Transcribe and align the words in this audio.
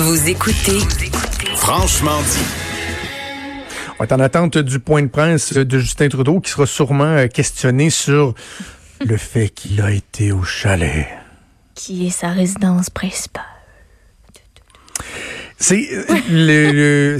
Vous 0.00 0.28
écoutez 0.28 0.78
Franchement 1.56 2.20
dit. 2.22 2.44
On 3.98 4.04
est 4.04 4.12
en 4.12 4.20
attente 4.20 4.56
du 4.56 4.78
point 4.78 5.02
de 5.02 5.08
presse 5.08 5.52
de 5.52 5.78
Justin 5.80 6.08
Trudeau 6.08 6.38
qui 6.38 6.52
sera 6.52 6.66
sûrement 6.66 7.04
euh, 7.04 7.26
questionné 7.26 7.90
sur 7.90 8.34
le 9.04 9.16
fait 9.16 9.48
qu'il 9.48 9.80
a 9.82 9.90
été 9.90 10.30
au 10.30 10.44
chalet. 10.44 11.08
Qui 11.74 12.06
est 12.06 12.10
sa 12.10 12.28
résidence 12.28 12.90
principale? 12.90 13.42
C'est 15.58 15.88
euh, 15.92 16.04
le, 16.30 17.18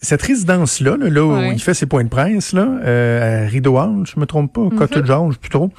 cette 0.00 0.22
résidence-là, 0.22 0.96
là, 0.98 1.24
où 1.26 1.52
il 1.52 1.60
fait 1.60 1.74
ses 1.74 1.84
points 1.84 2.04
de 2.04 2.08
presse, 2.08 2.54
là, 2.54 2.66
euh, 2.82 3.44
à 3.44 3.48
Rideau 3.48 3.76
Hall, 3.76 4.06
je 4.06 4.18
me 4.18 4.24
trompe 4.24 4.54
pas, 4.54 4.70
Cottage 4.74 5.02
mm 5.10 5.12
-hmm. 5.12 5.36
plus 5.36 5.50
trop. 5.50 5.70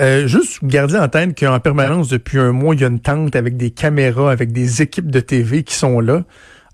Euh, 0.00 0.26
juste 0.26 0.58
garder 0.64 0.96
en 0.96 1.08
tête 1.08 1.38
qu'en 1.38 1.60
permanence, 1.60 2.08
depuis 2.08 2.38
un 2.38 2.50
mois, 2.50 2.74
il 2.74 2.80
y 2.80 2.84
a 2.84 2.88
une 2.88 2.98
tente 2.98 3.36
avec 3.36 3.56
des 3.56 3.70
caméras, 3.70 4.32
avec 4.32 4.50
des 4.52 4.82
équipes 4.82 5.10
de 5.10 5.20
TV 5.20 5.62
qui 5.62 5.74
sont 5.74 6.00
là. 6.00 6.24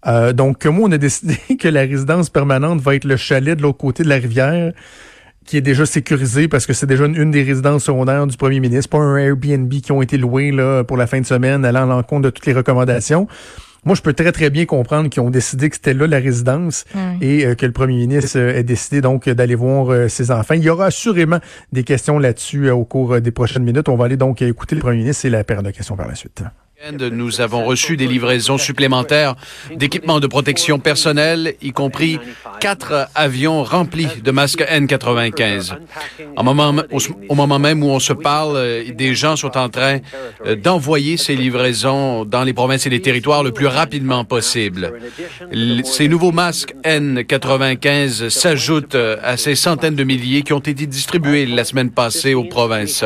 Euh, 0.07 0.33
donc, 0.33 0.65
moi, 0.65 0.89
on 0.89 0.93
a 0.93 0.99
décidé 0.99 1.37
que 1.59 1.69
la 1.69 1.83
résidence 1.83 2.31
permanente 2.31 2.81
va 2.81 2.95
être 2.95 3.05
le 3.05 3.17
chalet 3.17 3.57
de 3.57 3.63
l'autre 3.63 3.79
côté 3.79 4.05
de 4.05 4.09
la 4.09 4.17
rivière, 4.17 4.73
qui 5.45 5.59
est 5.59 5.63
déjà 5.63 5.85
sécurisé 5.85 6.49
parce 6.49 6.67
que 6.67 6.73
c'est 6.73 6.87
déjà 6.87 7.05
une, 7.05 7.31
des 7.31 7.43
résidences 7.43 7.85
secondaires 7.85 8.27
du 8.27 8.37
premier 8.37 8.61
ministre, 8.61 8.89
pas 8.89 8.99
un 8.99 9.17
Airbnb 9.17 9.71
qui 9.71 9.93
ont 9.93 10.01
été 10.01 10.17
loués 10.17 10.51
là, 10.51 10.85
pour 10.85 10.97
la 10.97 11.07
fin 11.07 11.21
de 11.21 11.27
semaine, 11.27 11.65
allant 11.65 11.83
à 11.83 11.87
l'encontre 11.87 12.23
de 12.23 12.31
toutes 12.31 12.47
les 12.47 12.55
recommandations. 12.55 13.29
Moi, 13.85 13.95
je 13.95 14.03
peux 14.03 14.13
très, 14.13 14.33
très 14.33 14.51
bien 14.51 14.67
comprendre 14.67 15.09
qu'ils 15.09 15.23
ont 15.23 15.31
décidé 15.31 15.71
que 15.71 15.77
c'était 15.77 15.95
là 15.95 16.07
la 16.07 16.19
résidence 16.19 16.85
et 17.21 17.47
euh, 17.47 17.55
que 17.55 17.65
le 17.65 17.73
premier 17.73 17.97
ministre 17.97 18.39
euh, 18.39 18.59
ait 18.59 18.63
décidé 18.63 19.01
donc 19.01 19.29
d'aller 19.29 19.55
voir 19.55 19.91
euh, 19.91 20.09
ses 20.09 20.31
enfants. 20.31 20.55
Il 20.55 20.63
y 20.63 20.69
aura 20.69 20.87
assurément 20.87 21.39
des 21.73 21.85
questions 21.85 22.19
là-dessus 22.19 22.71
au 22.71 22.85
cours 22.85 23.21
des 23.21 23.31
prochaines 23.31 23.65
minutes. 23.65 23.89
On 23.89 23.97
va 23.97 24.05
aller 24.05 24.17
donc 24.17 24.43
écouter 24.43 24.75
le 24.75 24.81
premier 24.81 24.99
ministre 24.99 25.25
et 25.27 25.31
la 25.31 25.45
paire 25.45 25.63
de 25.63 25.71
questions 25.71 25.97
par 25.97 26.09
la 26.09 26.15
suite. 26.15 26.43
Nous 27.13 27.43
avons 27.43 27.67
reçu 27.67 27.99
des 27.99 28.07
livraisons 28.07 28.57
supplémentaires 28.57 29.35
d'équipements 29.77 30.19
de 30.19 30.27
protection 30.27 30.79
personnelle, 30.79 31.55
y 31.61 31.73
compris 31.73 32.19
quatre 32.59 33.07
avions 33.15 33.63
remplis 33.63 34.09
de 34.25 34.31
masques 34.31 34.63
N95. 34.63 35.75
Au 36.39 36.43
moment, 36.43 36.75
au, 37.29 37.35
moment 37.35 37.59
même 37.59 37.83
où 37.83 37.89
on 37.89 38.01
se 38.01 38.15
parle, 38.15 38.57
euh, 38.57 38.85
des 38.93 39.15
gens 39.15 39.37
sont 39.37 39.59
en 39.59 39.69
train 39.69 39.99
euh, 40.47 40.57
d'envoyer 40.57 41.19
ces 41.19 41.37
livraisons 41.37 42.25
dans 42.25 42.45
les 42.45 42.55
provinces 42.55 42.87
et 42.87 42.91
les 42.91 43.03
territoires 43.03 43.43
le 43.43 43.53
plus 43.53 43.67
rapidement 43.67 44.25
possible. 44.25 44.95
Ces 45.85 46.09
nouveaux 46.09 46.33
masques 46.33 46.75
N95 46.85 48.31
s'ajoutent 48.31 48.95
euh, 48.95 49.17
à 49.23 49.37
ces 49.37 49.55
centaines 49.55 49.97
de 49.97 50.05
milliers 50.05 50.43
qui 50.43 50.55
ont 50.55 50.61
été 50.61 50.87
distribués 50.87 51.45
la 51.45 51.65
semaine 51.65 51.91
passée 51.91 52.33
aux 52.33 52.45
provinces. 52.45 53.05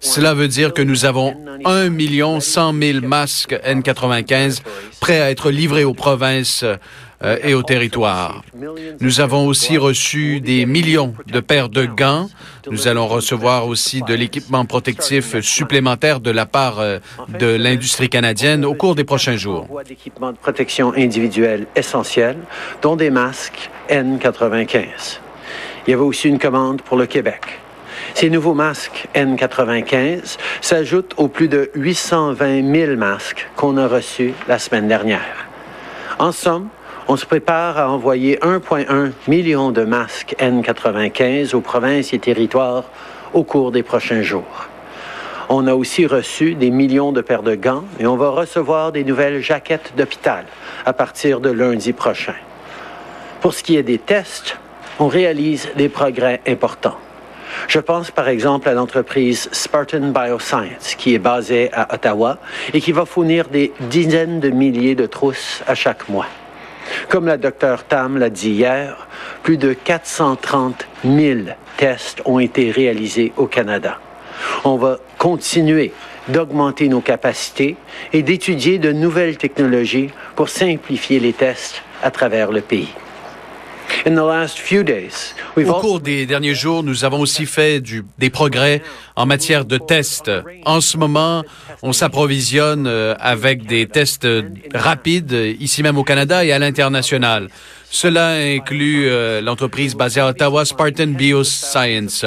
Cela 0.00 0.34
veut 0.34 0.48
dire 0.48 0.72
que 0.72 0.82
nous 0.82 1.04
avons 1.04 1.36
1 1.64 1.88
million 1.90 2.40
100 2.40 2.74
000 2.80 2.95
masques 3.00 3.54
N95 3.64 4.62
prêts 5.00 5.20
à 5.20 5.30
être 5.30 5.50
livrés 5.50 5.84
aux 5.84 5.94
provinces 5.94 6.64
euh, 7.22 7.38
et 7.42 7.54
aux 7.54 7.62
territoires. 7.62 8.42
Nous 9.00 9.20
avons 9.20 9.46
aussi 9.46 9.78
reçu 9.78 10.40
des 10.40 10.66
millions 10.66 11.14
de 11.26 11.40
paires 11.40 11.70
de 11.70 11.86
gants. 11.86 12.28
Nous 12.70 12.88
allons 12.88 13.06
recevoir 13.06 13.66
aussi 13.66 14.02
de 14.02 14.12
l'équipement 14.12 14.66
protectif 14.66 15.40
supplémentaire 15.40 16.20
de 16.20 16.30
la 16.30 16.44
part 16.44 16.78
euh, 16.78 16.98
de 17.38 17.46
l'industrie 17.46 18.10
canadienne 18.10 18.66
au 18.66 18.74
cours 18.74 18.94
des 18.94 19.04
prochains 19.04 19.36
jours. 19.36 19.66
d'équipements 19.88 20.32
de 20.32 20.36
protection 20.36 20.92
dont 22.82 22.96
des 22.96 23.10
masques 23.10 23.70
N95. 23.88 25.20
Il 25.86 25.90
y 25.90 25.94
avait 25.94 26.02
aussi 26.02 26.28
une 26.28 26.38
commande 26.38 26.82
pour 26.82 26.96
le 26.96 27.06
Québec. 27.06 27.40
Ces 28.16 28.30
nouveaux 28.30 28.54
masques 28.54 29.08
N95 29.14 30.38
s'ajoutent 30.62 31.12
aux 31.18 31.28
plus 31.28 31.48
de 31.48 31.70
820 31.74 32.74
000 32.74 32.96
masques 32.96 33.46
qu'on 33.56 33.76
a 33.76 33.86
reçus 33.86 34.32
la 34.48 34.58
semaine 34.58 34.88
dernière. 34.88 35.46
En 36.18 36.32
somme, 36.32 36.68
on 37.08 37.16
se 37.16 37.26
prépare 37.26 37.76
à 37.76 37.90
envoyer 37.90 38.38
1,1 38.38 39.10
million 39.28 39.70
de 39.70 39.84
masques 39.84 40.34
N95 40.38 41.54
aux 41.54 41.60
provinces 41.60 42.14
et 42.14 42.18
territoires 42.18 42.84
au 43.34 43.42
cours 43.42 43.70
des 43.70 43.82
prochains 43.82 44.22
jours. 44.22 44.66
On 45.50 45.66
a 45.66 45.74
aussi 45.74 46.06
reçu 46.06 46.54
des 46.54 46.70
millions 46.70 47.12
de 47.12 47.20
paires 47.20 47.42
de 47.42 47.54
gants 47.54 47.84
et 48.00 48.06
on 48.06 48.16
va 48.16 48.30
recevoir 48.30 48.92
des 48.92 49.04
nouvelles 49.04 49.42
jaquettes 49.42 49.92
d'hôpital 49.94 50.46
à 50.86 50.94
partir 50.94 51.40
de 51.40 51.50
lundi 51.50 51.92
prochain. 51.92 52.36
Pour 53.42 53.52
ce 53.52 53.62
qui 53.62 53.76
est 53.76 53.82
des 53.82 53.98
tests, 53.98 54.56
on 54.98 55.08
réalise 55.08 55.68
des 55.76 55.90
progrès 55.90 56.40
importants. 56.46 56.96
Je 57.68 57.80
pense 57.80 58.10
par 58.10 58.28
exemple 58.28 58.68
à 58.68 58.74
l'entreprise 58.74 59.48
Spartan 59.52 60.12
Bioscience 60.12 60.94
qui 60.96 61.14
est 61.14 61.18
basée 61.18 61.70
à 61.72 61.94
Ottawa 61.94 62.38
et 62.72 62.80
qui 62.80 62.92
va 62.92 63.04
fournir 63.04 63.48
des 63.48 63.72
dizaines 63.80 64.40
de 64.40 64.50
milliers 64.50 64.94
de 64.94 65.06
trousses 65.06 65.62
à 65.66 65.74
chaque 65.74 66.08
mois. 66.08 66.26
Comme 67.08 67.26
la 67.26 67.36
docteur 67.36 67.84
Tam 67.84 68.18
l'a 68.18 68.30
dit 68.30 68.50
hier, 68.50 69.08
plus 69.42 69.56
de 69.56 69.72
430 69.72 70.86
000 71.04 71.40
tests 71.76 72.22
ont 72.24 72.38
été 72.38 72.70
réalisés 72.70 73.32
au 73.36 73.46
Canada. 73.46 73.98
On 74.64 74.76
va 74.76 74.98
continuer 75.18 75.92
d'augmenter 76.28 76.88
nos 76.88 77.00
capacités 77.00 77.76
et 78.12 78.22
d'étudier 78.22 78.78
de 78.78 78.92
nouvelles 78.92 79.36
technologies 79.36 80.10
pour 80.34 80.48
simplifier 80.48 81.20
les 81.20 81.32
tests 81.32 81.82
à 82.02 82.10
travers 82.10 82.52
le 82.52 82.60
pays. 82.60 82.92
Au 85.56 85.74
cours 85.74 86.00
des 86.00 86.26
derniers 86.26 86.54
jours, 86.54 86.82
nous 86.82 87.04
avons 87.04 87.20
aussi 87.20 87.46
fait 87.46 87.80
du, 87.80 88.04
des 88.18 88.30
progrès 88.30 88.82
en 89.16 89.26
matière 89.26 89.64
de 89.64 89.78
tests. 89.78 90.30
En 90.64 90.80
ce 90.80 90.96
moment, 90.96 91.44
on 91.82 91.92
s'approvisionne 91.92 92.86
euh, 92.86 93.14
avec 93.18 93.66
des 93.66 93.86
tests 93.86 94.28
rapides 94.74 95.32
ici 95.60 95.82
même 95.82 95.98
au 95.98 96.04
Canada 96.04 96.44
et 96.44 96.52
à 96.52 96.58
l'international. 96.58 97.48
Cela 97.90 98.30
inclut 98.32 99.08
euh, 99.08 99.40
l'entreprise 99.40 99.94
basée 99.94 100.20
à 100.20 100.28
Ottawa, 100.28 100.64
Spartan 100.64 101.08
Bioscience. 101.08 102.26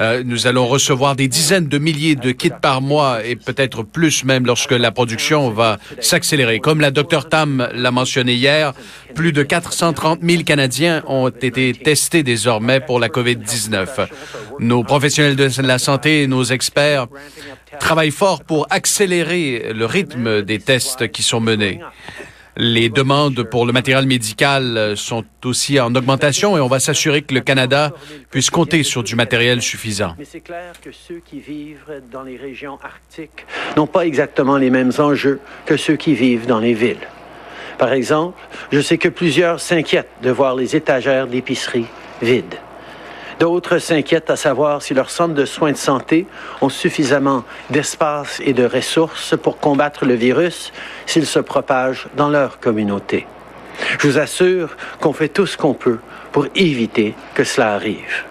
Euh, 0.00 0.22
nous 0.24 0.46
allons 0.46 0.66
recevoir 0.66 1.14
des 1.14 1.28
dizaines 1.28 1.68
de 1.68 1.78
milliers 1.78 2.16
de 2.16 2.30
kits 2.30 2.50
par 2.60 2.80
mois 2.80 3.24
et 3.24 3.36
peut-être 3.36 3.82
plus 3.82 4.24
même 4.24 4.46
lorsque 4.46 4.72
la 4.72 4.90
production 4.90 5.50
va 5.50 5.78
s'accélérer. 6.00 6.60
Comme 6.60 6.80
la 6.80 6.90
Dr 6.90 7.28
Tam 7.28 7.68
l'a 7.74 7.90
mentionné 7.90 8.34
hier, 8.34 8.72
plus 9.14 9.32
de 9.32 9.42
430 9.42 10.20
000 10.22 10.42
Canadiens 10.44 11.02
ont 11.06 11.28
été 11.28 11.72
testés 11.74 12.22
désormais 12.22 12.80
pour 12.80 12.98
la 12.98 13.08
COVID-19. 13.08 14.06
Nos 14.58 14.84
professionnels 14.84 15.36
de 15.36 15.50
la 15.62 15.78
santé 15.78 16.22
et 16.22 16.26
nos 16.26 16.44
experts 16.44 17.06
travaillent 17.78 18.10
fort 18.10 18.42
pour 18.42 18.66
accélérer 18.70 19.72
le 19.74 19.84
rythme 19.84 20.42
des 20.42 20.58
tests 20.58 21.10
qui 21.10 21.22
sont 21.22 21.40
menés. 21.40 21.80
Les 22.56 22.88
demandes 22.88 23.42
pour 23.44 23.64
le 23.66 23.72
matériel 23.72 24.06
médical 24.06 24.76
euh, 24.76 24.96
sont 24.96 25.24
aussi 25.44 25.78
en 25.78 25.94
augmentation 25.94 26.56
et 26.56 26.60
on 26.60 26.66
va 26.66 26.80
s'assurer 26.80 27.22
que 27.22 27.32
le 27.34 27.40
Canada 27.40 27.92
puisse 28.30 28.50
compter 28.50 28.82
sur 28.82 29.02
du 29.02 29.14
matériel 29.14 29.62
suffisant. 29.62 30.14
Mais 30.18 30.24
c'est 30.24 30.40
clair 30.40 30.72
que 30.82 30.90
ceux 30.92 31.20
qui 31.24 31.40
vivent 31.40 32.02
dans 32.10 32.22
les 32.22 32.36
régions 32.36 32.78
arctiques 32.82 33.46
n'ont 33.76 33.86
pas 33.86 34.06
exactement 34.06 34.56
les 34.56 34.70
mêmes 34.70 34.92
enjeux 34.98 35.40
que 35.66 35.76
ceux 35.76 35.96
qui 35.96 36.14
vivent 36.14 36.46
dans 36.46 36.58
les 36.58 36.74
villes. 36.74 37.08
Par 37.78 37.92
exemple, 37.92 38.38
je 38.72 38.80
sais 38.80 38.98
que 38.98 39.08
plusieurs 39.08 39.60
s'inquiètent 39.60 40.10
de 40.22 40.30
voir 40.30 40.54
les 40.54 40.76
étagères 40.76 41.26
d'épicerie 41.26 41.86
vides. 42.20 42.56
D'autres 43.40 43.78
s'inquiètent 43.78 44.28
à 44.28 44.36
savoir 44.36 44.82
si 44.82 44.92
leurs 44.92 45.08
centres 45.08 45.32
de 45.32 45.46
soins 45.46 45.72
de 45.72 45.78
santé 45.78 46.26
ont 46.60 46.68
suffisamment 46.68 47.42
d'espace 47.70 48.38
et 48.44 48.52
de 48.52 48.66
ressources 48.66 49.34
pour 49.34 49.58
combattre 49.58 50.04
le 50.04 50.12
virus 50.12 50.74
s'il 51.06 51.24
se 51.24 51.38
propage 51.38 52.06
dans 52.18 52.28
leur 52.28 52.60
communauté. 52.60 53.26
Je 53.98 54.06
vous 54.06 54.18
assure 54.18 54.76
qu'on 55.00 55.14
fait 55.14 55.30
tout 55.30 55.46
ce 55.46 55.56
qu'on 55.56 55.72
peut 55.72 56.00
pour 56.32 56.48
éviter 56.54 57.14
que 57.32 57.42
cela 57.42 57.72
arrive. 57.72 58.26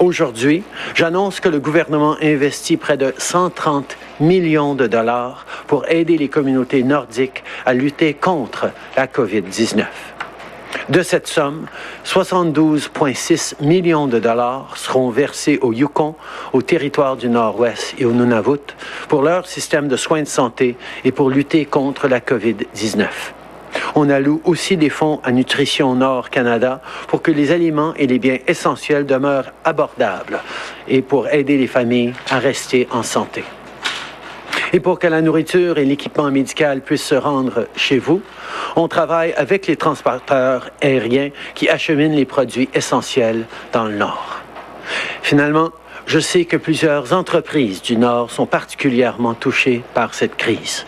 Aujourd'hui, 0.00 0.64
j'annonce 0.96 1.38
que 1.38 1.48
le 1.48 1.60
gouvernement 1.60 2.16
investit 2.20 2.76
près 2.76 2.96
de 2.96 3.14
130 3.18 3.96
millions 4.18 4.74
de 4.74 4.88
dollars 4.88 5.46
pour 5.68 5.88
aider 5.88 6.18
les 6.18 6.28
communautés 6.28 6.82
nordiques 6.82 7.44
à 7.66 7.72
lutter 7.72 8.14
contre 8.14 8.70
la 8.96 9.06
COVID-19. 9.06 9.84
De 10.88 11.02
cette 11.02 11.26
somme, 11.26 11.66
72,6 12.04 13.62
millions 13.64 14.06
de 14.06 14.18
dollars 14.18 14.76
seront 14.76 15.10
versés 15.10 15.58
au 15.62 15.72
Yukon, 15.72 16.14
au 16.52 16.62
territoire 16.62 17.16
du 17.16 17.28
Nord-Ouest 17.28 17.94
et 17.98 18.04
au 18.04 18.12
Nunavut 18.12 18.76
pour 19.08 19.22
leur 19.22 19.46
système 19.46 19.88
de 19.88 19.96
soins 19.96 20.22
de 20.22 20.28
santé 20.28 20.76
et 21.04 21.12
pour 21.12 21.30
lutter 21.30 21.64
contre 21.64 22.08
la 22.08 22.20
COVID-19. 22.20 23.06
On 23.94 24.08
alloue 24.08 24.40
aussi 24.44 24.76
des 24.76 24.90
fonds 24.90 25.20
à 25.24 25.32
Nutrition 25.32 25.94
Nord 25.94 26.30
Canada 26.30 26.80
pour 27.08 27.22
que 27.22 27.30
les 27.30 27.52
aliments 27.52 27.94
et 27.94 28.06
les 28.06 28.18
biens 28.18 28.38
essentiels 28.46 29.06
demeurent 29.06 29.52
abordables 29.64 30.40
et 30.88 31.02
pour 31.02 31.28
aider 31.28 31.56
les 31.56 31.66
familles 31.66 32.14
à 32.30 32.38
rester 32.38 32.88
en 32.90 33.02
santé. 33.02 33.44
Et 34.72 34.80
pour 34.80 34.98
que 34.98 35.06
la 35.06 35.20
nourriture 35.20 35.78
et 35.78 35.84
l'équipement 35.84 36.30
médical 36.30 36.80
puissent 36.80 37.04
se 37.04 37.14
rendre 37.14 37.66
chez 37.74 37.98
vous, 37.98 38.22
on 38.76 38.86
travaille 38.86 39.32
avec 39.32 39.66
les 39.66 39.76
transporteurs 39.76 40.70
aériens 40.80 41.30
qui 41.54 41.68
acheminent 41.68 42.14
les 42.14 42.24
produits 42.24 42.68
essentiels 42.74 43.46
dans 43.72 43.84
le 43.84 43.96
Nord. 43.96 44.40
Finalement, 45.22 45.70
je 46.06 46.18
sais 46.18 46.44
que 46.44 46.56
plusieurs 46.56 47.12
entreprises 47.12 47.82
du 47.82 47.96
Nord 47.96 48.30
sont 48.30 48.46
particulièrement 48.46 49.34
touchées 49.34 49.82
par 49.94 50.14
cette 50.14 50.36
crise. 50.36 50.86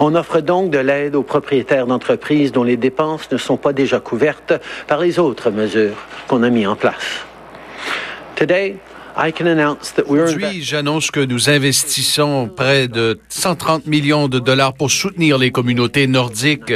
On 0.00 0.14
offre 0.14 0.40
donc 0.40 0.70
de 0.70 0.78
l'aide 0.78 1.14
aux 1.14 1.22
propriétaires 1.22 1.86
d'entreprises 1.86 2.52
dont 2.52 2.64
les 2.64 2.76
dépenses 2.76 3.30
ne 3.30 3.36
sont 3.36 3.56
pas 3.56 3.72
déjà 3.72 4.00
couvertes 4.00 4.54
par 4.86 5.00
les 5.00 5.18
autres 5.18 5.50
mesures 5.50 5.96
qu'on 6.28 6.42
a 6.42 6.50
mises 6.50 6.68
en 6.68 6.76
place. 6.76 7.24
Aujourd'hui, 10.08 10.62
j'annonce 10.62 11.10
que 11.10 11.20
nous 11.20 11.48
investissons 11.48 12.48
près 12.48 12.88
de 12.88 13.20
130 13.28 13.86
millions 13.86 14.26
de 14.26 14.40
dollars 14.40 14.74
pour 14.74 14.90
soutenir 14.90 15.38
les 15.38 15.52
communautés 15.52 16.08
nordiques 16.08 16.72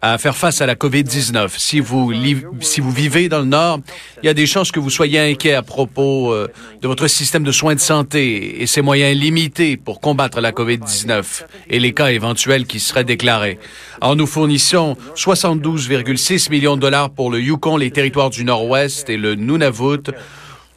à 0.00 0.18
faire 0.18 0.36
face 0.36 0.60
à 0.60 0.66
la 0.66 0.74
COVID-19. 0.74 1.50
Si 1.56 1.80
vous, 1.80 2.12
si 2.60 2.80
vous 2.80 2.90
vivez 2.90 3.28
dans 3.28 3.40
le 3.40 3.46
Nord, 3.46 3.80
il 4.22 4.26
y 4.26 4.28
a 4.28 4.34
des 4.34 4.46
chances 4.46 4.70
que 4.70 4.80
vous 4.80 4.90
soyez 4.90 5.18
inquiet 5.18 5.54
à 5.54 5.62
propos 5.62 6.32
euh, 6.32 6.48
de 6.80 6.88
votre 6.88 7.08
système 7.08 7.42
de 7.42 7.50
soins 7.50 7.74
de 7.74 7.80
santé 7.80 8.62
et 8.62 8.66
ses 8.66 8.80
moyens 8.80 9.18
limités 9.18 9.76
pour 9.76 10.00
combattre 10.00 10.40
la 10.40 10.52
COVID-19 10.52 11.44
et 11.68 11.80
les 11.80 11.92
cas 11.92 12.08
éventuels 12.08 12.66
qui 12.66 12.78
seraient 12.78 13.04
déclarés. 13.04 13.58
Alors, 14.00 14.14
nous 14.14 14.26
fournissons 14.26 14.96
72,6 15.16 16.50
millions 16.50 16.76
de 16.76 16.82
dollars 16.82 17.10
pour 17.10 17.30
le 17.30 17.40
Yukon, 17.40 17.76
les 17.76 17.90
territoires 17.90 18.30
du 18.30 18.44
Nord-Ouest 18.44 19.10
et 19.10 19.16
le 19.16 19.34
Nunavut 19.34 20.12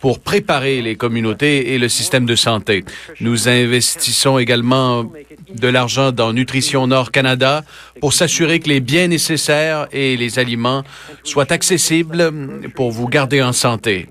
pour 0.01 0.19
préparer 0.19 0.81
les 0.81 0.95
communautés 0.95 1.73
et 1.73 1.77
le 1.77 1.87
système 1.87 2.25
de 2.25 2.35
santé. 2.35 2.83
Nous 3.21 3.47
investissons 3.47 4.39
également 4.39 5.05
de 5.53 5.67
l'argent 5.67 6.11
dans 6.11 6.33
Nutrition 6.33 6.87
Nord 6.87 7.11
Canada 7.11 7.63
pour 7.99 8.13
s'assurer 8.13 8.59
que 8.59 8.67
les 8.67 8.79
biens 8.79 9.07
nécessaires 9.07 9.87
et 9.91 10.17
les 10.17 10.39
aliments 10.39 10.83
soient 11.23 11.51
accessibles 11.51 12.31
pour 12.75 12.91
vous 12.91 13.07
garder 13.07 13.43
en 13.43 13.53
santé. 13.53 14.07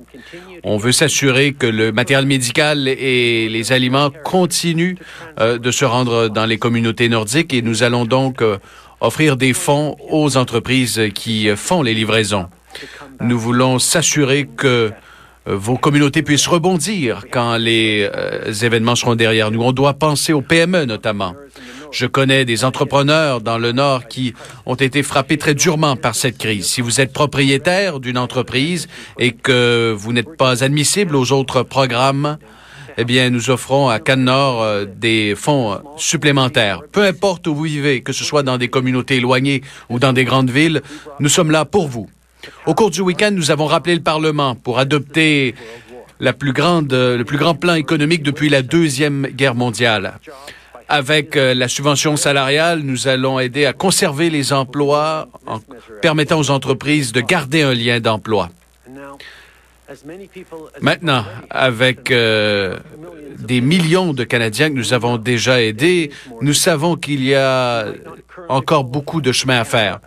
On 0.63 0.77
veut 0.77 0.93
s'assurer 0.93 1.55
que 1.55 1.67
le 1.67 1.91
matériel 1.91 2.27
médical 2.27 2.87
et 2.87 3.49
les 3.49 3.73
aliments 3.73 4.11
continuent 4.25 4.97
euh, 5.41 5.59
de 5.59 5.71
se 5.71 5.85
rendre 5.85 6.29
dans 6.29 6.47
les 6.47 6.59
communautés 6.59 7.09
nordiques 7.09 7.55
et 7.55 7.63
nous 7.63 7.83
allons 7.83 8.05
donc 8.05 8.43
euh, 8.43 8.59
offrir 9.01 9.37
des 9.37 9.55
fonds 9.55 9.97
aux 10.11 10.37
entreprises 10.37 11.01
qui 11.15 11.49
font 11.57 11.83
les 11.83 11.95
livraisons. 11.95 12.47
Nous 13.21 13.39
voulons 13.39 13.79
s'assurer 13.79 14.47
que 14.47 14.67
euh, 14.67 14.91
vos 15.47 15.77
communautés 15.77 16.23
puissent 16.23 16.47
rebondir 16.47 17.25
quand 17.31 17.57
les 17.57 18.09
euh, 18.15 18.53
événements 18.53 18.95
seront 18.95 19.15
derrière 19.15 19.51
nous. 19.51 19.63
On 19.63 19.73
doit 19.73 19.95
penser 19.95 20.33
aux 20.33 20.43
PME 20.43 20.85
notamment. 20.85 21.35
Je 21.93 22.07
connais 22.07 22.45
des 22.45 22.65
entrepreneurs 22.65 23.41
dans 23.41 23.59
le 23.59 23.73
Nord 23.73 24.07
qui 24.07 24.35
ont 24.65 24.77
été 24.77 25.03
frappés 25.03 25.39
très 25.39 25.55
durement 25.55 25.97
par 25.97 26.15
cette 26.15 26.39
crise. 26.39 26.67
Si 26.67 26.81
vous 26.81 27.01
êtes 27.01 27.13
propriétaire 27.13 27.99
d'une 27.99 28.19
entreprise 28.19 28.87
et 29.19 29.33
que 29.33 29.93
vous 29.97 30.13
n'êtes 30.13 30.37
pas 30.37 30.63
admissible 30.63 31.17
aux 31.17 31.33
autres 31.33 31.63
programmes, 31.63 32.39
eh 32.97 33.05
bien, 33.05 33.31
nous 33.31 33.51
offrons 33.51 33.89
à 33.89 33.99
Cannes 33.99 34.25
Nord 34.25 34.63
euh, 34.63 34.85
des 34.85 35.35
fonds 35.35 35.81
supplémentaires. 35.97 36.83
Peu 36.93 37.05
importe 37.05 37.47
où 37.47 37.55
vous 37.55 37.65
vivez, 37.65 38.03
que 38.03 38.13
ce 38.13 38.25
soit 38.25 38.43
dans 38.43 38.59
des 38.59 38.69
communautés 38.69 39.17
éloignées 39.17 39.63
ou 39.89 39.99
dans 39.99 40.13
des 40.13 40.25
grandes 40.25 40.51
villes, 40.51 40.83
nous 41.19 41.29
sommes 41.29 41.51
là 41.51 41.65
pour 41.65 41.89
vous. 41.89 42.09
Au 42.67 42.75
cours 42.75 42.91
du 42.91 43.01
week-end, 43.01 43.31
nous 43.33 43.51
avons 43.51 43.67
rappelé 43.67 43.95
le 43.95 44.03
Parlement 44.03 44.55
pour 44.55 44.79
adopter 44.79 45.55
le 46.19 46.33
plus 46.33 46.53
grand 46.53 47.55
plan 47.55 47.75
économique 47.75 48.23
depuis 48.23 48.49
la 48.49 48.63
Deuxième 48.63 49.27
Guerre 49.27 49.55
mondiale. 49.55 50.15
Avec 50.89 51.37
euh, 51.37 51.55
la 51.55 51.69
subvention 51.69 52.17
salariale, 52.17 52.81
nous 52.83 53.07
allons 53.07 53.39
aider 53.39 53.65
à 53.65 53.73
conserver 53.73 54.29
les 54.29 54.53
emplois 54.53 55.29
en 55.47 55.61
permettant 56.03 56.41
aux 56.41 56.51
entreprises 56.51 57.13
de 57.13 57.21
garder 57.21 57.63
un 57.63 57.75
lien 57.75 58.01
d'emploi. 58.01 58.51
Maintenant, 60.81 61.25
avec 61.51 62.11
euh, 62.11 62.79
des 63.39 63.61
millions 63.61 64.13
de 64.13 64.25
Canadiens 64.25 64.71
que 64.71 64.75
nous 64.75 64.93
avons 64.93 65.17
déjà 65.17 65.61
aidés, 65.63 66.11
nous 66.41 66.53
savons 66.53 66.97
qu'il 66.97 67.25
y 67.25 67.35
a 67.35 67.87
encore 68.49 68.85
beaucoup 68.85 69.21
de 69.21 69.33
chemin 69.33 69.61
à 69.61 69.65
faire. 69.65 70.01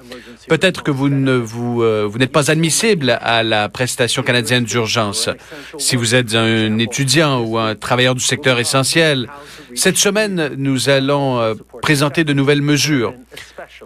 Peut-être 0.47 0.83
que 0.83 0.91
vous 0.91 1.09
ne 1.09 1.33
vous, 1.33 1.83
euh, 1.83 2.09
n'êtes 2.17 2.31
pas 2.31 2.51
admissible 2.51 3.17
à 3.21 3.43
la 3.43 3.69
prestation 3.69 4.23
canadienne 4.23 4.63
d'urgence. 4.63 5.29
Si 5.77 5.95
vous 5.95 6.15
êtes 6.15 6.35
un 6.35 6.77
étudiant 6.77 7.41
ou 7.41 7.57
un 7.57 7.75
travailleur 7.75 8.15
du 8.15 8.23
secteur 8.23 8.59
essentiel, 8.59 9.29
cette 9.75 9.97
semaine, 9.97 10.51
nous 10.57 10.89
allons 10.89 11.39
euh, 11.39 11.55
présenter 11.81 12.23
de 12.23 12.33
nouvelles 12.33 12.61
mesures, 12.61 13.13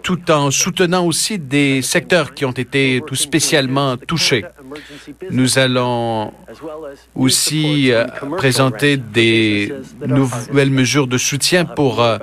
tout 0.02 0.30
en 0.30 0.50
soutenant 0.50 1.06
aussi 1.06 1.38
des 1.38 1.82
secteurs 1.82 2.34
qui 2.34 2.44
ont 2.44 2.52
été 2.52 3.00
tout 3.06 3.14
spécialement 3.14 3.96
touchés. 3.96 4.44
Nous 5.30 5.58
allons 5.58 6.32
aussi 7.14 7.92
euh, 7.92 8.06
présenter 8.36 8.96
des 8.96 9.72
nouvelles 10.06 10.70
mesures 10.70 11.06
de 11.06 11.18
soutien 11.18 11.64
pour 11.64 12.02
euh, 12.02 12.18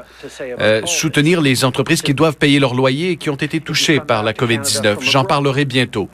euh, 0.60 0.82
soutenir 0.86 1.42
les 1.42 1.66
entreprises 1.66 2.02
qui 2.02 2.14
doivent 2.14 2.38
payer 2.38 2.60
leur 2.60 2.74
loyer 2.74 3.12
et 3.12 3.18
qui 3.18 3.30
ont 3.30 3.36
été 3.36 3.60
touchées 3.60 4.00
par 4.00 4.24
la 4.24 4.34
COVID-19. 4.34 4.98
J'en 5.02 5.24
parlerai 5.24 5.66
bientôt. 5.66 6.10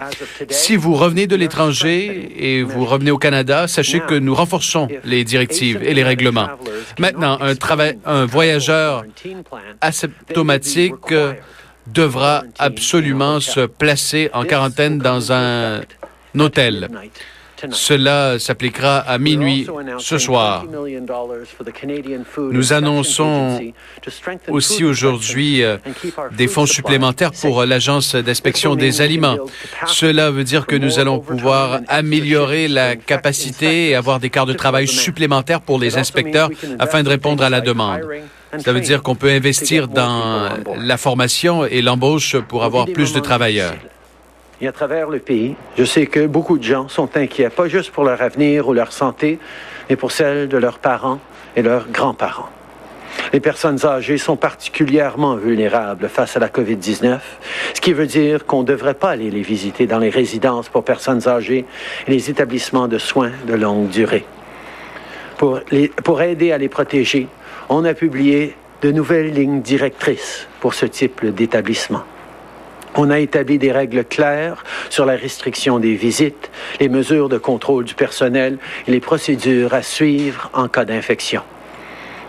Si 0.50 0.75
vous 0.75 0.95
revenez 0.95 1.28
de 1.28 1.36
l'étranger 1.36 2.31
et 2.38 2.63
vous 2.63 2.86
revenez 2.86 3.12
au 3.12 3.18
Canada, 3.18 3.68
sachez 3.68 4.00
que 4.00 4.16
nous 4.16 4.36
renforçons 4.36 4.88
les 5.04 5.24
directives 5.24 5.81
et 5.84 5.94
les 5.94 6.04
règlements. 6.04 6.50
Maintenant, 7.00 7.38
un, 7.42 7.54
un 8.06 8.25
voyageur 8.25 9.04
asymptomatique 9.81 11.13
devra 11.88 12.44
absolument 12.60 13.39
se 13.39 13.62
placer 13.66 14.30
en 14.34 14.44
quarantaine 14.44 14.98
dans 15.00 15.31
un 15.31 15.81
hôtel. 16.39 16.89
Cela 17.69 18.39
s'appliquera 18.39 18.98
à 19.00 19.18
minuit 19.18 19.68
ce 20.00 20.18
soir. 20.18 20.66
Nous 22.51 22.74
annonçons 22.74 23.60
aussi 24.48 24.83
aujourd'hui 24.83 25.63
euh, 25.63 25.78
des 26.31 26.48
fonds 26.48 26.66
supplémentaires 26.66 27.31
pour 27.31 27.63
l'Agence 27.66 28.16
d'inspection 28.16 28.75
des 28.75 29.01
aliments. 29.01 29.38
Cela 29.86 30.31
veut 30.31 30.44
dire 30.44 30.66
que 30.66 30.75
nous 30.75 31.00
allons 31.00 31.19
pouvoir 31.19 31.81
améliorer 31.88 32.68
la 32.68 32.95
capacité 32.95 33.89
et 33.89 33.95
avoir 33.95 34.19
des 34.19 34.30
quarts 34.30 34.45
de 34.45 34.54
travail 34.54 34.88
supplémentaires 34.88 35.62
pour 35.62 35.80
les 35.80 35.98
inspecteurs 35.98 36.50
afin 36.80 37.04
de 37.04 37.10
répondre 37.10 37.44
à 37.44 37.50
la 37.50 37.62
demande. 37.62 38.01
Ça 38.57 38.74
veut 38.74 38.81
dire 38.81 39.01
qu'on 39.01 39.16
peut 39.16 39.30
investir 39.30 39.88
dans 39.88 40.50
la 40.77 40.98
formation 40.98 41.66
et 41.66 41.81
l'embauche 41.81 42.36
pour 42.38 42.63
avoir 42.63 42.86
plus 42.88 43.13
de 43.13 43.19
travailleurs. 43.19 43.75
Et 44.62 44.68
à 44.68 44.72
travers 44.72 45.10
le 45.10 45.18
pays, 45.18 45.56
je 45.75 45.84
sais 45.84 46.06
que 46.06 46.28
beaucoup 46.28 46.60
de 46.60 46.63
gens 46.63 46.88
sont 46.88 47.18
inquiets, 47.18 47.50
pas 47.50 47.68
juste 47.68 47.90
pour 47.90 48.04
leur 48.04 48.22
avenir 48.22 48.68
ou 48.68 48.74
leur 48.74 48.94
santé, 48.94 49.40
mais 49.90 49.96
pour 49.96 50.12
celle 50.12 50.48
de 50.48 50.58
leurs 50.58 50.78
parents 50.78 51.19
et 51.56 51.63
leurs 51.63 51.90
grands-parents. 51.90 52.50
Les 53.34 53.40
personnes 53.40 53.84
âgées 53.86 54.19
sont 54.19 54.38
particulièrement 54.38 55.36
vulnérables 55.36 56.08
face 56.10 56.38
à 56.38 56.40
la 56.40 56.48
COVID-19, 56.48 57.19
ce 57.74 57.81
qui 57.81 57.92
veut 57.92 58.06
dire 58.06 58.46
qu'on 58.46 58.62
ne 58.62 58.68
devrait 58.68 58.94
pas 58.94 59.10
aller 59.10 59.32
les 59.32 59.41
visiter 59.41 59.88
dans 59.88 60.00
les 60.00 60.12
résidences 60.12 60.70
pour 60.70 60.84
personnes 60.84 61.27
âgées 61.27 61.65
et 62.08 62.12
les 62.12 62.30
établissements 62.30 62.88
de 62.88 63.00
soins 63.00 63.32
de 63.48 63.56
longue 63.56 63.89
durée. 63.89 64.25
Pour, 65.38 65.60
pour 66.03 66.22
aider 66.22 66.51
à 66.51 66.60
les 66.60 66.70
protéger, 66.70 67.27
on 67.68 67.84
a 67.84 67.96
publié 67.96 68.56
de 68.84 68.91
nouvelles 68.91 69.34
lignes 69.34 69.62
directrices 69.62 70.48
pour 70.60 70.75
ce 70.75 70.86
type 70.86 71.25
d'établissement. 71.25 72.03
On 72.95 73.10
a 73.10 73.19
établi 73.19 73.57
des 73.57 73.71
règles 73.71 74.03
claires 74.03 74.63
sur 74.89 75.05
la 75.05 75.15
restriction 75.15 75.79
des 75.79 75.95
visites, 75.95 76.51
les 76.79 76.89
mesures 76.89 77.29
de 77.29 77.38
contrôle 77.38 77.86
du 77.86 77.93
personnel 77.93 78.57
et 78.88 78.91
les 78.91 79.00
procédures 79.00 79.74
à 79.74 79.81
suivre 79.81 80.50
en 80.53 80.67
cas 80.67 80.86
d'infection. 80.86 81.41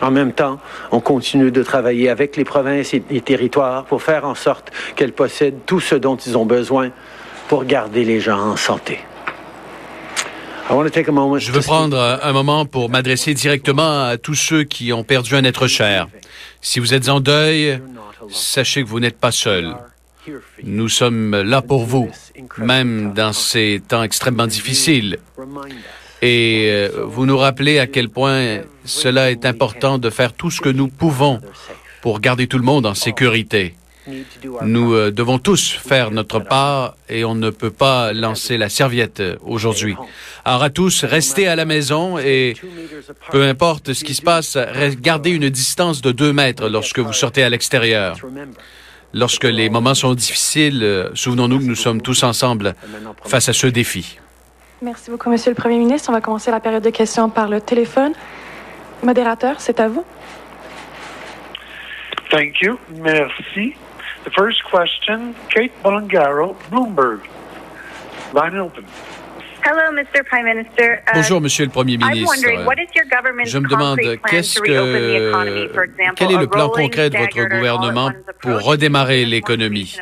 En 0.00 0.10
même 0.10 0.32
temps, 0.32 0.58
on 0.90 1.00
continue 1.00 1.52
de 1.52 1.62
travailler 1.62 2.08
avec 2.08 2.36
les 2.36 2.44
provinces 2.44 2.92
et 2.92 3.02
les 3.08 3.20
territoires 3.20 3.84
pour 3.84 4.02
faire 4.02 4.24
en 4.24 4.34
sorte 4.34 4.72
qu'elles 4.96 5.12
possèdent 5.12 5.60
tout 5.64 5.80
ce 5.80 5.94
dont 5.94 6.16
ils 6.16 6.36
ont 6.36 6.46
besoin 6.46 6.90
pour 7.48 7.64
garder 7.64 8.04
les 8.04 8.20
gens 8.20 8.40
en 8.40 8.56
santé. 8.56 8.98
Je 10.68 11.52
veux 11.52 11.60
prendre 11.60 12.18
un 12.22 12.32
moment 12.32 12.66
pour 12.66 12.88
m'adresser 12.88 13.34
directement 13.34 14.06
à 14.06 14.16
tous 14.16 14.34
ceux 14.34 14.64
qui 14.64 14.92
ont 14.92 15.04
perdu 15.04 15.34
un 15.34 15.44
être 15.44 15.66
cher. 15.66 16.08
Si 16.60 16.80
vous 16.80 16.94
êtes 16.94 17.08
en 17.08 17.20
deuil, 17.20 17.80
sachez 18.30 18.82
que 18.82 18.88
vous 18.88 19.00
n'êtes 19.00 19.18
pas 19.18 19.32
seul. 19.32 19.74
Nous 20.62 20.88
sommes 20.88 21.40
là 21.42 21.62
pour 21.62 21.84
vous, 21.84 22.10
même 22.58 23.12
dans 23.14 23.32
ces 23.32 23.82
temps 23.86 24.02
extrêmement 24.02 24.46
difficiles. 24.46 25.18
Et 26.22 26.68
euh, 26.70 27.04
vous 27.04 27.26
nous 27.26 27.36
rappelez 27.36 27.80
à 27.80 27.88
quel 27.88 28.08
point 28.08 28.60
cela 28.84 29.30
est 29.32 29.44
important 29.44 29.98
de 29.98 30.08
faire 30.08 30.32
tout 30.32 30.50
ce 30.50 30.60
que 30.60 30.68
nous 30.68 30.88
pouvons 30.88 31.40
pour 32.00 32.20
garder 32.20 32.46
tout 32.46 32.58
le 32.58 32.64
monde 32.64 32.86
en 32.86 32.94
sécurité. 32.94 33.74
Nous 34.62 34.94
euh, 34.94 35.10
devons 35.12 35.38
tous 35.38 35.70
faire 35.70 36.10
notre 36.10 36.40
part 36.40 36.96
et 37.08 37.24
on 37.24 37.34
ne 37.34 37.50
peut 37.50 37.70
pas 37.70 38.12
lancer 38.12 38.58
la 38.58 38.68
serviette 38.68 39.20
euh, 39.20 39.36
aujourd'hui. 39.42 39.96
Alors 40.44 40.62
à 40.62 40.70
tous, 40.70 41.04
restez 41.04 41.46
à 41.46 41.56
la 41.56 41.64
maison 41.64 42.18
et 42.18 42.54
peu 43.30 43.44
importe 43.44 43.92
ce 43.92 44.04
qui 44.04 44.14
se 44.14 44.22
passe, 44.22 44.58
gardez 45.00 45.30
une 45.30 45.48
distance 45.50 46.02
de 46.02 46.10
deux 46.10 46.32
mètres 46.32 46.68
lorsque 46.68 46.98
vous 46.98 47.12
sortez 47.12 47.42
à 47.42 47.50
l'extérieur. 47.50 48.16
Lorsque 49.14 49.44
les 49.44 49.68
moments 49.68 49.94
sont 49.94 50.14
difficiles, 50.14 50.82
euh, 50.82 51.10
souvenons-nous 51.14 51.58
que 51.58 51.64
nous 51.64 51.74
sommes 51.74 52.00
tous 52.00 52.22
ensemble 52.22 52.74
face 53.24 53.48
à 53.48 53.52
ce 53.52 53.66
défi. 53.66 54.18
Merci 54.80 55.10
beaucoup, 55.10 55.30
Monsieur 55.30 55.50
le 55.50 55.54
Premier 55.54 55.78
ministre. 55.78 56.08
On 56.10 56.12
va 56.12 56.20
commencer 56.20 56.50
la 56.50 56.60
période 56.60 56.82
de 56.82 56.90
questions 56.90 57.28
par 57.28 57.48
le 57.48 57.60
téléphone. 57.60 58.12
Modérateur, 59.02 59.60
c'est 59.60 59.80
à 59.80 59.88
vous. 59.88 60.04
Thank 62.30 62.62
you. 62.62 62.78
Merci. 62.96 63.74
The 64.24 64.30
first 64.30 64.62
question, 64.70 65.34
Kate 65.50 65.72
Bolangaro, 65.82 66.56
Bloomberg. 66.70 67.20
Line 68.34 68.58
open. 68.58 68.84
Hello, 69.64 69.92
Mr. 69.92 70.24
Prime 70.28 70.44
Minister. 70.44 70.98
Uh, 71.06 71.12
Bonjour, 71.14 71.40
Monsieur 71.40 71.64
le 71.64 71.70
Premier 71.70 71.94
I'm 71.94 72.08
ministre. 72.08 72.26
wondering, 72.34 72.66
what 72.66 72.74
is 72.78 72.88
your 72.96 73.04
government's 73.08 73.48
Je 73.52 73.58
me 73.58 73.68
demande 73.68 73.96
concrete 73.98 74.20
plan 74.20 74.30
qu'est-ce 74.30 74.54
to 74.56 74.62
reopen 74.62 74.92
the 75.00 75.28
economy? 75.28 75.68
que 75.68 75.72
For 75.72 75.84
example, 75.84 76.14
quel 76.16 76.32
est 76.32 76.36
le 76.40 76.46
plan 76.48 76.68
concret 76.68 77.10
de 77.10 77.16
votre 77.18 77.48
gouvernement 77.48 78.10
pour 78.40 78.60
redémarrer 78.60 79.24
l'économie? 79.24 79.96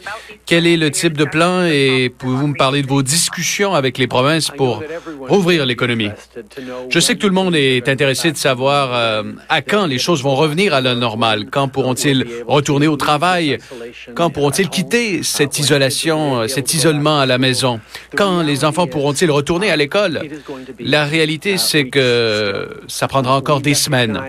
Quel 0.47 0.67
est 0.67 0.79
le 0.79 0.91
type 0.91 1.15
de 1.15 1.27
plan 1.27 1.65
et 1.67 2.11
pouvez-vous 2.17 2.47
me 2.49 2.57
parler 2.57 2.81
de 2.81 2.87
vos 2.87 3.03
discussions 3.03 3.75
avec 3.75 3.99
les 3.99 4.07
provinces 4.07 4.49
pour 4.49 4.83
rouvrir 5.29 5.67
l'économie? 5.67 6.11
Je 6.89 6.99
sais 6.99 7.15
que 7.15 7.19
tout 7.19 7.29
le 7.29 7.35
monde 7.35 7.55
est 7.55 7.87
intéressé 7.87 8.33
de 8.33 8.39
savoir 8.39 8.95
euh, 8.95 9.25
à 9.51 9.61
quand 9.61 9.85
les 9.85 9.99
choses 9.99 10.23
vont 10.23 10.37
revenir 10.37 10.73
à 10.73 10.81
la 10.81 10.95
normale? 10.95 11.51
Quand 11.51 11.69
pourront-ils 11.69 12.27
retourner 12.49 12.87
au 12.89 12.97
travail? 12.97 13.59
Quand 14.15 14.31
pourront-ils 14.31 14.71
quitter 14.71 15.23
cette 15.23 15.59
isolation, 15.59 16.49
cet 16.49 16.73
isolement 16.73 17.21
à 17.21 17.27
la 17.27 17.37
maison? 17.37 17.79
Quand 18.17 18.43
les 18.43 18.65
enfants 18.65 18.87
pourront-ils 18.87 19.31
retourner 19.31 19.50
à 19.59 19.77
l'école 19.77 20.21
La 20.79 21.05
réalité, 21.05 21.59
c'est 21.59 21.89
que 21.89 22.81
ça 22.89 23.09
prendra 23.09 23.37
encore 23.37 23.61
des 23.61 23.75
semaines. 23.75 24.21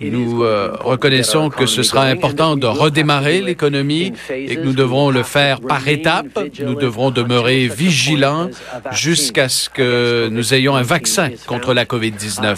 Nous 0.00 0.42
euh, 0.42 0.76
reconnaissons 0.80 1.50
que 1.50 1.66
ce 1.66 1.82
sera 1.82 2.04
important 2.04 2.56
de 2.56 2.66
redémarrer 2.66 3.40
l'économie 3.40 4.12
et 4.30 4.56
que 4.56 4.60
nous 4.60 4.72
devrons 4.72 5.10
le 5.10 5.22
faire 5.22 5.60
par 5.60 5.86
étapes. 5.88 6.38
Nous 6.60 6.74
devrons 6.74 7.10
demeurer 7.10 7.68
vigilants 7.68 8.48
jusqu'à 8.92 9.48
ce 9.48 9.68
que 9.68 10.28
nous 10.30 10.54
ayons 10.54 10.76
un 10.76 10.82
vaccin 10.82 11.30
contre 11.46 11.74
la 11.74 11.84
COVID-19. 11.84 12.56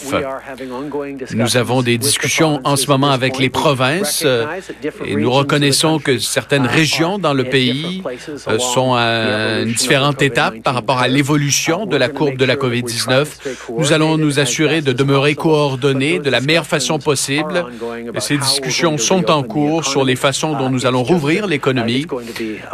Nous 1.35 1.57
avons 1.57 1.83
des 1.83 1.99
discussions 1.99 2.61
en 2.65 2.77
ce 2.77 2.87
moment 2.89 3.11
avec 3.11 3.39
les 3.39 3.51
provinces 3.51 4.23
euh, 4.25 4.47
et 5.05 5.15
nous 5.15 5.31
reconnaissons 5.31 5.99
que 5.99 6.19
certaines 6.19 6.67
régions 6.67 7.19
dans 7.19 7.35
le 7.35 7.45
pays 7.45 8.03
euh, 8.49 8.59
sont 8.59 8.95
à 8.95 9.61
une 9.63 9.73
différente 9.73 10.23
étape 10.23 10.61
par 10.63 10.75
rapport 10.75 10.99
à 10.99 11.09
l'évolution 11.09 11.87
de 11.87 11.97
la 11.97 12.09
courbe 12.09 12.37
de 12.37 12.45
la 12.45 12.57
COVID-19. 12.57 13.27
Nous 13.77 13.93
allons 13.93 14.17
nous 14.17 14.41
assurer 14.41 14.81
de 14.81 14.93
demeurer 14.93 15.35
coordonnés 15.35 16.19
de 16.19 16.31
la 16.31 16.41
meilleure 16.41 16.67
façon 16.67 16.88
possible. 16.97 17.67
Et 18.15 18.21
ces 18.21 18.39
discussions 18.39 18.97
sont 18.97 19.31
en 19.31 19.43
cours 19.43 19.85
sur 19.85 20.03
les 20.05 20.17
façons 20.17 20.55
dont 20.57 20.71
nous 20.71 20.87
allons 20.87 21.03
rouvrir 21.03 21.47
l'économie, 21.47 22.07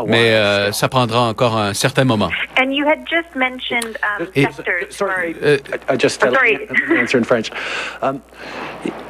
mais 0.07 0.35
euh, 0.35 0.71
ça 0.71 0.89
prendra 0.89 1.23
encore 1.23 1.57
un 1.57 1.75
certain 1.75 2.05
moment. 2.05 2.31
And 2.57 2.71
you 2.71 2.87
had 2.87 3.01
just 3.11 3.35
mentioned 3.35 3.97
um, 4.21 4.27
Et- 4.37 4.43
sectors 4.43 4.97
for 4.97 5.09
Euh, 5.43 5.57
I 5.91 5.97
just 5.99 6.23
Oh, 6.23 6.27
tell 6.31 6.35
sorry. 6.37 6.59
answer 7.01 7.19
in 7.19 7.25
French. 7.25 7.51
Um, 8.03 8.21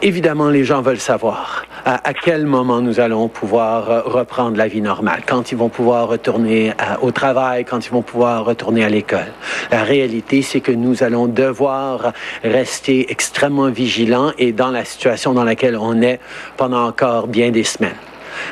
évidemment, 0.02 0.48
les 0.48 0.64
gens 0.64 0.80
veulent 0.80 1.00
savoir 1.00 1.66
à, 1.84 2.08
à 2.08 2.14
quel 2.14 2.46
moment 2.46 2.80
nous 2.80 3.00
allons 3.00 3.28
pouvoir 3.28 3.90
euh, 3.90 4.00
reprendre 4.04 4.56
la 4.56 4.68
vie 4.68 4.80
normale, 4.80 5.22
quand 5.26 5.52
ils 5.52 5.58
vont 5.58 5.68
pouvoir 5.68 6.08
retourner 6.08 6.72
à- 6.78 7.02
au 7.02 7.10
travail, 7.10 7.64
quand 7.64 7.84
ils 7.86 7.90
vont 7.90 8.02
pouvoir 8.02 8.44
retourner 8.44 8.84
à 8.84 8.88
l'école. 8.88 9.32
La 9.70 9.82
réalité, 9.82 10.40
c'est 10.42 10.60
que 10.60 10.72
nous 10.72 11.02
allons 11.02 11.26
devoir 11.26 12.12
rester 12.42 13.10
extrêmement 13.10 13.68
vigilants 13.70 14.32
et 14.38 14.52
dans 14.52 14.70
la 14.70 14.83
situation 14.84 15.32
dans 15.34 15.44
laquelle 15.44 15.76
on 15.76 16.00
est 16.02 16.20
pendant 16.56 16.86
encore 16.86 17.26
bien 17.26 17.50
des 17.50 17.64
semaines. 17.64 17.96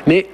Mais 0.07 0.27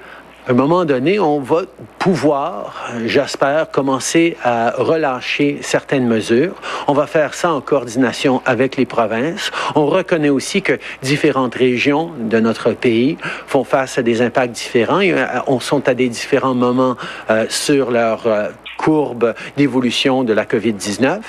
à 0.50 0.52
un 0.52 0.56
moment 0.56 0.84
donné, 0.84 1.20
on 1.20 1.40
va 1.40 1.62
pouvoir, 2.00 2.90
j'espère, 3.06 3.70
commencer 3.70 4.36
à 4.44 4.72
relâcher 4.72 5.60
certaines 5.62 6.08
mesures. 6.08 6.56
On 6.88 6.94
va 6.94 7.06
faire 7.06 7.36
ça 7.36 7.52
en 7.52 7.62
coordination 7.62 8.42
avec 8.46 8.76
les 8.76 8.88
provinces. 8.88 9.52
On 9.76 9.86
reconnaît 9.86 10.30
aussi 10.30 10.64
que 10.64 10.80
différentes 11.04 11.54
régions 11.54 12.12
de 12.18 12.40
notre 12.40 12.72
pays 12.72 13.18
font 13.46 13.64
face 13.64 14.00
à 14.00 14.02
des 14.02 14.24
impacts 14.24 14.54
différents 14.54 15.02
euh, 15.02 15.26
on 15.46 15.60
sont 15.60 15.88
à 15.88 15.94
des 15.94 16.10
différents 16.10 16.56
moments 16.56 16.96
euh, 17.30 17.46
sur 17.50 17.92
leur 17.92 18.26
euh, 18.26 18.48
courbe 18.80 19.36
d'évolution 19.58 20.24
de 20.24 20.32
la 20.32 20.46
COVID-19 20.46 21.20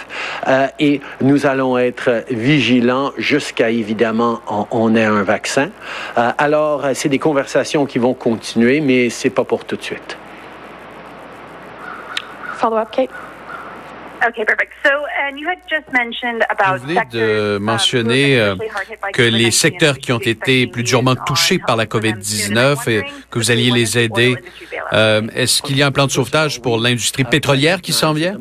euh, 0.47 0.67
et 0.79 1.01
nous 1.21 1.47
allons 1.47 1.77
être 1.77 2.25
vigilants 2.31 3.11
jusqu'à 3.19 3.71
évidemment 3.71 4.41
on, 4.49 4.67
on 4.71 4.95
ait 4.95 5.05
un 5.05 5.25
vaccin. 5.25 5.71
Euh, 6.17 6.31
alors 6.39 6.87
c'est 6.95 7.09
des 7.09 7.19
conversations 7.19 7.87
qui 7.87 7.99
vont 7.99 8.15
continuer, 8.15 8.81
mais 8.81 9.11
c'est 9.11 9.31
pas 9.31 9.45
pour 9.45 9.65
tout 9.65 9.77
de 9.77 9.83
suite. 9.83 10.17
Follow-up, 12.55 12.89
Kate. 12.93 13.11
Okay, 14.29 14.45
perfect. 14.45 14.73
So, 14.85 14.91
and 14.91 15.39
you 15.39 15.49
had 15.49 15.61
just 15.69 15.91
mentioned 15.93 16.45
about 16.51 16.79
Vous 16.79 16.87
venez 16.87 17.01
de 17.11 17.57
um, 17.57 17.63
mentionner 17.63 18.39
euh, 18.39 18.55
que 19.13 19.23
les 19.23 19.51
COVID-19 19.51 19.51
secteurs 19.51 19.99
qui 19.99 20.13
ont 20.13 20.19
été 20.19 20.67
plus 20.67 20.83
durement 20.83 21.15
touchés 21.17 21.59
par 21.59 21.77
la 21.77 21.85
help 21.85 21.93
for 21.93 22.01
them 22.03 22.23
soon. 22.23 22.59
And 22.59 22.61
I'm 22.61 22.77
COVID-19 22.77 22.91
et 22.91 23.03
que 23.31 23.39
vous 23.39 23.51
alliez 23.51 23.71
les 23.71 23.99
aider. 23.99 24.37
Euh, 24.93 25.23
Est-ce 25.35 25.63
qu'il 25.63 25.77
y 25.79 25.83
a 25.83 25.87
un 25.87 25.91
plan 25.91 26.07
de 26.07 26.11
sauvetage 26.11 26.61
pour 26.61 26.79
l'industrie 26.79 27.25
pétrolière 27.25 27.81
qui 27.81 27.93
s'en 27.93 28.13
vient? 28.13 28.37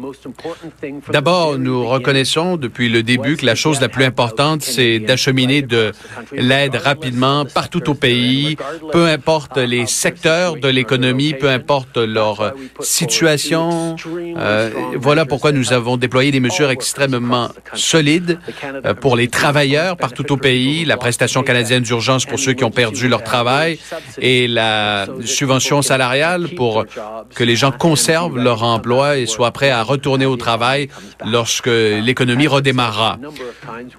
D'abord, 1.12 1.58
nous 1.58 1.88
reconnaissons 1.88 2.58
depuis 2.58 2.90
le 2.90 3.04
début 3.04 3.38
que 3.38 3.46
la 3.46 3.56
chose 3.56 3.80
la 3.80 3.90
plus 3.90 4.04
importante, 4.04 4.62
c'est 4.62 5.00
d'acheminer 5.00 5.62
de 5.62 5.92
l'aide 6.34 6.76
rapidement 6.76 7.46
partout 7.46 7.90
au 7.90 7.94
pays, 7.94 8.58
peu 8.92 9.06
importe 9.06 9.58
les 9.58 9.86
secteurs 9.86 10.56
de 10.58 10.68
l'économie, 10.68 11.34
peu 11.34 11.50
importe 11.50 11.98
leur 11.98 12.42
euh, 12.42 12.52
situation. 12.82 13.96
Euh, 14.38 14.70
voilà 14.96 15.26
pourquoi 15.26 15.52
nous 15.70 15.76
avons 15.76 15.98
déployé 15.98 16.32
des 16.32 16.40
mesures 16.40 16.72
extrêmement 16.72 17.50
solides 17.74 18.40
euh, 18.86 18.94
pour 18.94 19.16
les 19.16 19.28
travailleurs 19.28 19.98
partout 19.98 20.32
au 20.32 20.38
pays, 20.38 20.84
la 20.86 20.98
prestation 20.98 21.44
canadienne 21.44 21.84
d'urgence 21.84 22.26
pour 22.26 22.40
ceux 22.40 22.54
qui 22.54 22.64
ont 22.64 22.72
perdu 22.72 23.08
leur 23.08 23.24
travail 23.24 23.80
et 24.20 24.48
la 24.48 25.06
subvention 25.26 25.82
salariale 25.82 26.48
pour 26.56 26.86
que 27.36 27.44
les 27.44 27.56
gens 27.56 27.72
conservent 27.72 28.38
leur 28.38 28.64
emploi 28.64 29.18
et 29.18 29.26
soient 29.28 29.52
prêts 29.52 29.70
à 29.70 29.84
retourner 29.84 30.26
au 30.26 30.38
travail 30.38 30.90
lorsque 31.26 31.68
l'économie 31.68 32.48
redémarrera. 32.48 33.20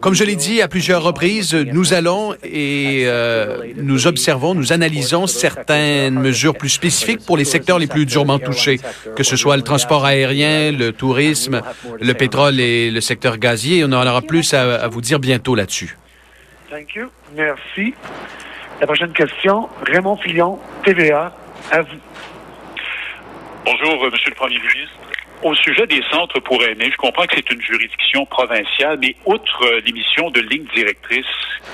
Comme 0.00 0.14
je 0.14 0.24
l'ai 0.24 0.36
dit 0.36 0.62
à 0.62 0.68
plusieurs 0.68 1.02
reprises, 1.02 1.54
nous 1.54 1.92
allons 1.92 2.34
et 2.42 3.04
euh, 3.04 3.58
nous 3.76 4.06
observons, 4.06 4.54
nous 4.54 4.72
analysons 4.72 5.26
certaines 5.26 6.18
mesures 6.18 6.56
plus 6.56 6.70
spécifiques 6.70 7.24
pour 7.24 7.36
les 7.36 7.44
secteurs 7.44 7.78
les 7.78 7.86
plus 7.86 8.06
durement 8.06 8.38
touchés, 8.38 8.80
que 9.14 9.22
ce 9.22 9.36
soit 9.36 9.56
le 9.56 9.62
transport 9.62 10.04
aérien, 10.04 10.72
le 10.72 10.92
tourisme, 10.92 11.59
le 12.00 12.12
pétrole 12.14 12.60
et 12.60 12.90
le 12.90 13.00
secteur 13.00 13.38
gazier. 13.38 13.84
On 13.84 13.92
en 13.92 14.06
aura 14.06 14.22
plus 14.22 14.54
à, 14.54 14.82
à 14.82 14.88
vous 14.88 15.00
dire 15.00 15.18
bientôt 15.18 15.54
là-dessus. 15.54 15.96
Thank 16.70 16.94
you. 16.94 17.08
Merci. 17.34 17.94
La 18.80 18.86
prochaine 18.86 19.12
question, 19.12 19.68
Raymond 19.86 20.16
Fillon, 20.16 20.58
TVA, 20.84 21.32
à 21.70 21.82
vous. 21.82 21.98
Bonjour, 23.64 24.04
euh, 24.04 24.10
Monsieur 24.10 24.30
le 24.30 24.36
Premier 24.36 24.58
ministre. 24.58 24.99
Au 25.42 25.54
sujet 25.54 25.86
des 25.86 26.02
centres 26.10 26.38
pour 26.40 26.62
aînés, 26.62 26.90
je 26.90 26.96
comprends 26.98 27.24
que 27.24 27.34
c'est 27.34 27.50
une 27.50 27.62
juridiction 27.62 28.26
provinciale, 28.26 28.98
mais 29.00 29.16
outre 29.24 29.64
euh, 29.64 29.80
l'émission 29.86 30.30
de 30.30 30.40
ligne 30.40 30.66
directrice, 30.74 31.24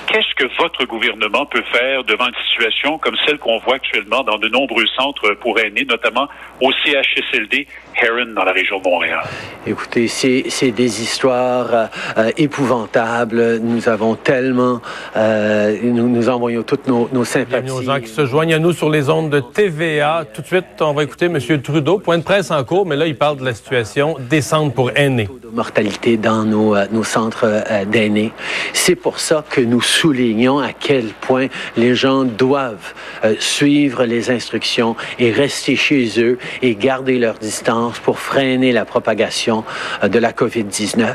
qu'est-ce 0.06 0.34
que 0.36 0.46
votre 0.56 0.84
gouvernement 0.84 1.46
peut 1.46 1.64
faire 1.72 2.04
devant 2.04 2.28
une 2.28 2.46
situation 2.48 2.98
comme 2.98 3.16
celle 3.26 3.38
qu'on 3.38 3.58
voit 3.58 3.74
actuellement 3.74 4.22
dans 4.22 4.38
de 4.38 4.48
nombreux 4.48 4.86
centres 4.96 5.34
pour 5.40 5.58
aînés, 5.58 5.84
notamment 5.84 6.28
au 6.60 6.70
CHSLD 6.84 7.66
Heron 8.00 8.34
dans 8.34 8.44
la 8.44 8.52
région 8.52 8.78
de 8.78 8.84
Montréal? 8.84 9.24
Écoutez, 9.66 10.06
c'est 10.06 10.44
c'est 10.48 10.70
des 10.70 11.02
histoires 11.02 11.74
euh, 11.74 11.86
euh, 12.18 12.30
épouvantables. 12.36 13.58
Nous 13.58 13.88
avons 13.88 14.14
tellement, 14.14 14.80
euh, 15.16 15.76
nous, 15.82 16.08
nous 16.08 16.28
envoyons 16.28 16.62
toutes 16.62 16.86
nos, 16.86 17.08
nos 17.12 17.24
sympathies. 17.24 17.64
Bienvenue 17.64 17.70
aux 17.72 17.82
gens 17.82 18.00
qui 18.00 18.08
se 18.08 18.26
joignent 18.26 18.54
à 18.54 18.58
nous 18.58 18.72
sur 18.72 18.90
les 18.90 19.10
ondes 19.10 19.30
de 19.30 19.40
TVA. 19.40 20.24
Tout 20.32 20.42
de 20.42 20.46
suite, 20.46 20.64
on 20.80 20.92
va 20.92 21.02
écouter 21.02 21.26
M. 21.26 21.38
Trudeau. 21.62 21.98
Point 21.98 22.18
de 22.18 22.22
presse 22.22 22.50
en 22.50 22.62
cours, 22.64 22.86
mais 22.86 22.96
là, 22.96 23.06
il 23.06 23.16
parle 23.16 23.38
de 23.38 23.44
la 23.44 23.54
situation 23.56 24.16
des 24.30 24.40
centres 24.40 24.74
pour 24.74 24.90
aînés. 24.96 25.28
Mortalité 25.56 26.18
dans 26.18 26.44
nos, 26.44 26.76
euh, 26.76 27.02
centres 27.02 27.46
euh, 27.46 27.84
d'aînés. 27.84 28.32
C'est 28.72 28.94
pour 28.94 29.18
ça 29.18 29.44
que 29.48 29.60
nous 29.60 29.80
soulignons 29.80 30.58
à 30.58 30.72
quel 30.72 31.06
point 31.06 31.46
les 31.76 31.94
gens 31.94 32.24
doivent 32.24 32.92
euh, 33.24 33.34
suivre 33.38 34.04
les 34.04 34.30
instructions 34.30 34.96
et 35.18 35.32
rester 35.32 35.74
chez 35.76 36.20
eux 36.20 36.38
et 36.62 36.74
garder 36.74 37.18
leur 37.18 37.38
distance 37.38 37.98
pour 37.98 38.18
freiner 38.18 38.72
la 38.72 38.84
propagation 38.84 39.64
de 40.02 40.18
la 40.18 40.32
COVID-19. 40.32 41.14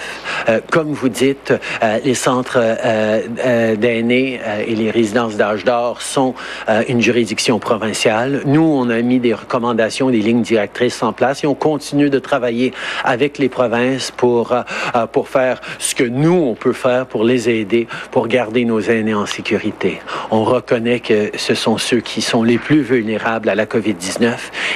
Euh, 0.50 0.60
comme 0.72 0.92
vous 0.92 1.10
dites, 1.10 1.54
les 2.04 2.16
centres 2.16 2.60
d'aînés 3.76 4.40
et 4.68 4.76
les 4.76 4.90
résidences 4.90 5.36
d'âge 5.36 5.64
d'or 5.64 6.02
sont 6.02 6.34
une 6.88 7.02
juridiction 7.02 7.60
provinciale. 7.60 8.42
Nous, 8.46 8.64
on 8.64 8.90
a 8.90 9.02
mis 9.02 9.20
des 9.20 9.34
recommandations, 9.34 10.10
des 10.10 10.20
lignes 10.20 10.42
directrices 10.42 11.04
en 11.04 11.14
place 11.14 11.44
et 11.44 11.48
on 11.48 11.54
continue 11.56 12.10
de 12.10 12.20
travailler 12.20 12.74
avec 13.04 13.38
les 13.38 13.50
provinces 13.50 14.12
pour, 14.12 14.31
euh, 14.40 14.64
euh, 14.96 15.08
pour 15.08 15.30
faire 15.30 15.62
ce 15.80 15.96
que 15.96 16.04
nous, 16.04 16.34
on 16.34 16.56
peut 16.56 16.74
faire 16.74 17.06
pour 17.06 17.24
les 17.24 17.50
aider, 17.50 17.88
pour 18.12 18.28
garder 18.28 18.66
nos 18.66 18.80
aînés 18.80 19.14
en 19.14 19.26
sécurité. 19.26 20.02
On 20.32 20.44
reconnaît 20.44 21.00
que 21.00 21.32
ce 21.38 21.54
sont 21.56 21.78
ceux 21.78 22.00
qui 22.00 22.22
sont 22.22 22.44
les 22.44 22.58
plus 22.58 22.82
vulnérables 22.82 23.50
à 23.50 23.56
la 23.56 23.66
COVID-19 23.66 24.34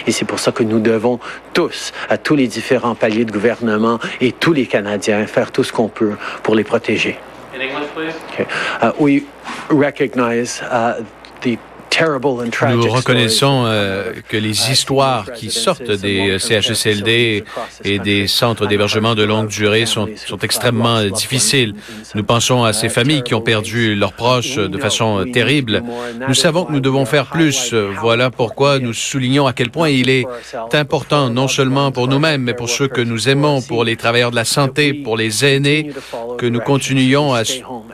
et 0.07 0.11
c'est 0.11 0.25
pour 0.25 0.39
ça 0.39 0.51
que 0.51 0.63
nous 0.63 0.79
devons 0.79 1.19
tous, 1.53 1.93
à 2.09 2.17
tous 2.17 2.35
les 2.35 2.47
différents 2.47 2.95
paliers 2.95 3.25
de 3.25 3.31
gouvernement 3.31 3.99
et 4.21 4.31
tous 4.31 4.53
les 4.53 4.65
Canadiens, 4.65 5.25
faire 5.27 5.51
tout 5.51 5.63
ce 5.63 5.71
qu'on 5.71 5.87
peut 5.87 6.13
pour 6.43 6.55
les 6.55 6.63
protéger. 6.63 7.17
Okay. 7.55 8.45
Uh, 8.81 8.91
we 8.99 9.23
recognize 9.69 10.61
uh, 10.61 11.01
the 11.41 11.57
Nous 12.01 12.89
reconnaissons 12.89 13.63
euh, 13.65 14.13
que 14.27 14.35
les 14.35 14.71
histoires 14.71 15.31
qui 15.31 15.49
sortent 15.49 15.91
des 15.91 16.37
CHSLD 16.39 17.43
et 17.83 17.99
des 17.99 18.27
centres 18.27 18.67
d'hébergement 18.67 19.15
de 19.15 19.23
longue 19.23 19.47
durée 19.47 19.85
sont, 19.85 20.09
sont 20.15 20.39
extrêmement 20.39 21.03
difficiles. 21.05 21.75
Nous 22.13 22.23
pensons 22.23 22.63
à 22.63 22.73
ces 22.73 22.89
familles 22.89 23.23
qui 23.23 23.33
ont 23.33 23.41
perdu 23.41 23.95
leurs 23.95 24.13
proches 24.13 24.55
de 24.55 24.77
façon 24.77 25.25
terrible. 25.31 25.83
Nous 26.27 26.33
savons 26.33 26.65
que 26.65 26.73
nous 26.73 26.81
devons 26.81 27.05
faire 27.05 27.27
plus. 27.27 27.73
Voilà 27.73 28.29
pourquoi 28.29 28.79
nous 28.79 28.93
soulignons 28.93 29.47
à 29.47 29.53
quel 29.53 29.69
point 29.69 29.89
il 29.89 30.09
est 30.09 30.25
important, 30.73 31.29
non 31.29 31.47
seulement 31.47 31.91
pour 31.91 32.07
nous-mêmes, 32.07 32.41
mais 32.41 32.53
pour 32.53 32.69
ceux 32.69 32.87
que 32.87 33.01
nous 33.01 33.29
aimons, 33.29 33.61
pour 33.61 33.83
les 33.83 33.95
travailleurs 33.95 34.31
de 34.31 34.35
la 34.35 34.45
santé, 34.45 34.93
pour 34.93 35.15
les 35.15 35.45
aînés, 35.45 35.91
que 36.37 36.45
nous 36.45 36.59
continuions 36.59 37.33
à 37.33 37.43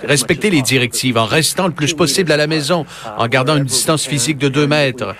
respecter 0.03 0.49
les 0.49 0.61
directives 0.61 1.17
en 1.17 1.25
restant 1.25 1.67
le 1.67 1.73
plus 1.73 1.93
possible 1.93 2.31
à 2.31 2.37
la 2.37 2.47
maison, 2.47 2.85
en 3.17 3.27
gardant 3.27 3.57
une 3.57 3.65
distance 3.65 3.90
physique 3.97 4.37
de 4.37 4.49
deux 4.49 4.67
mètres 4.67 5.15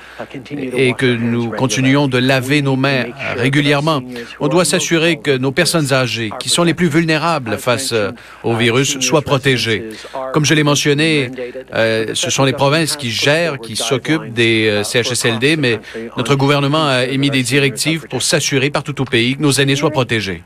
et 0.76 0.94
que 0.94 1.06
nous 1.06 1.50
continuions 1.52 2.08
de 2.08 2.18
laver 2.18 2.62
nos 2.62 2.76
mains 2.76 3.06
régulièrement. 3.36 4.02
On 4.40 4.48
doit 4.48 4.66
s'assurer 4.66 5.18
que 5.18 5.38
nos 5.38 5.52
personnes 5.52 5.94
âgées, 5.94 6.32
qui 6.40 6.50
sont 6.50 6.64
les 6.64 6.74
plus 6.74 6.88
vulnérables 6.88 7.58
face 7.58 7.92
euh, 7.94 8.12
au 8.44 8.56
virus, 8.56 9.00
soient 9.00 9.22
protégées. 9.22 9.90
Comme 10.34 10.46
je 10.46 10.54
l'ai 10.54 10.64
mentionné, 10.64 11.30
euh, 11.74 12.08
ce 12.14 12.30
sont 12.30 12.44
les 12.44 12.54
provinces 12.54 12.96
qui 12.96 13.12
gèrent, 13.12 13.60
qui 13.60 13.76
s'occupent 13.76 14.34
des 14.34 14.68
euh, 14.70 14.84
CHSLD, 14.84 15.58
mais 15.58 15.80
notre 16.18 16.36
gouvernement 16.36 16.88
a 16.88 17.06
émis 17.06 17.30
des 17.30 17.44
directives 17.44 18.06
pour 18.10 18.22
s'assurer 18.22 18.70
partout 18.70 19.00
au 19.02 19.06
pays 19.06 19.36
que 19.36 19.42
nos 19.42 19.52
aînés 19.52 19.76
soient 19.76 19.92
protégés 19.92 20.44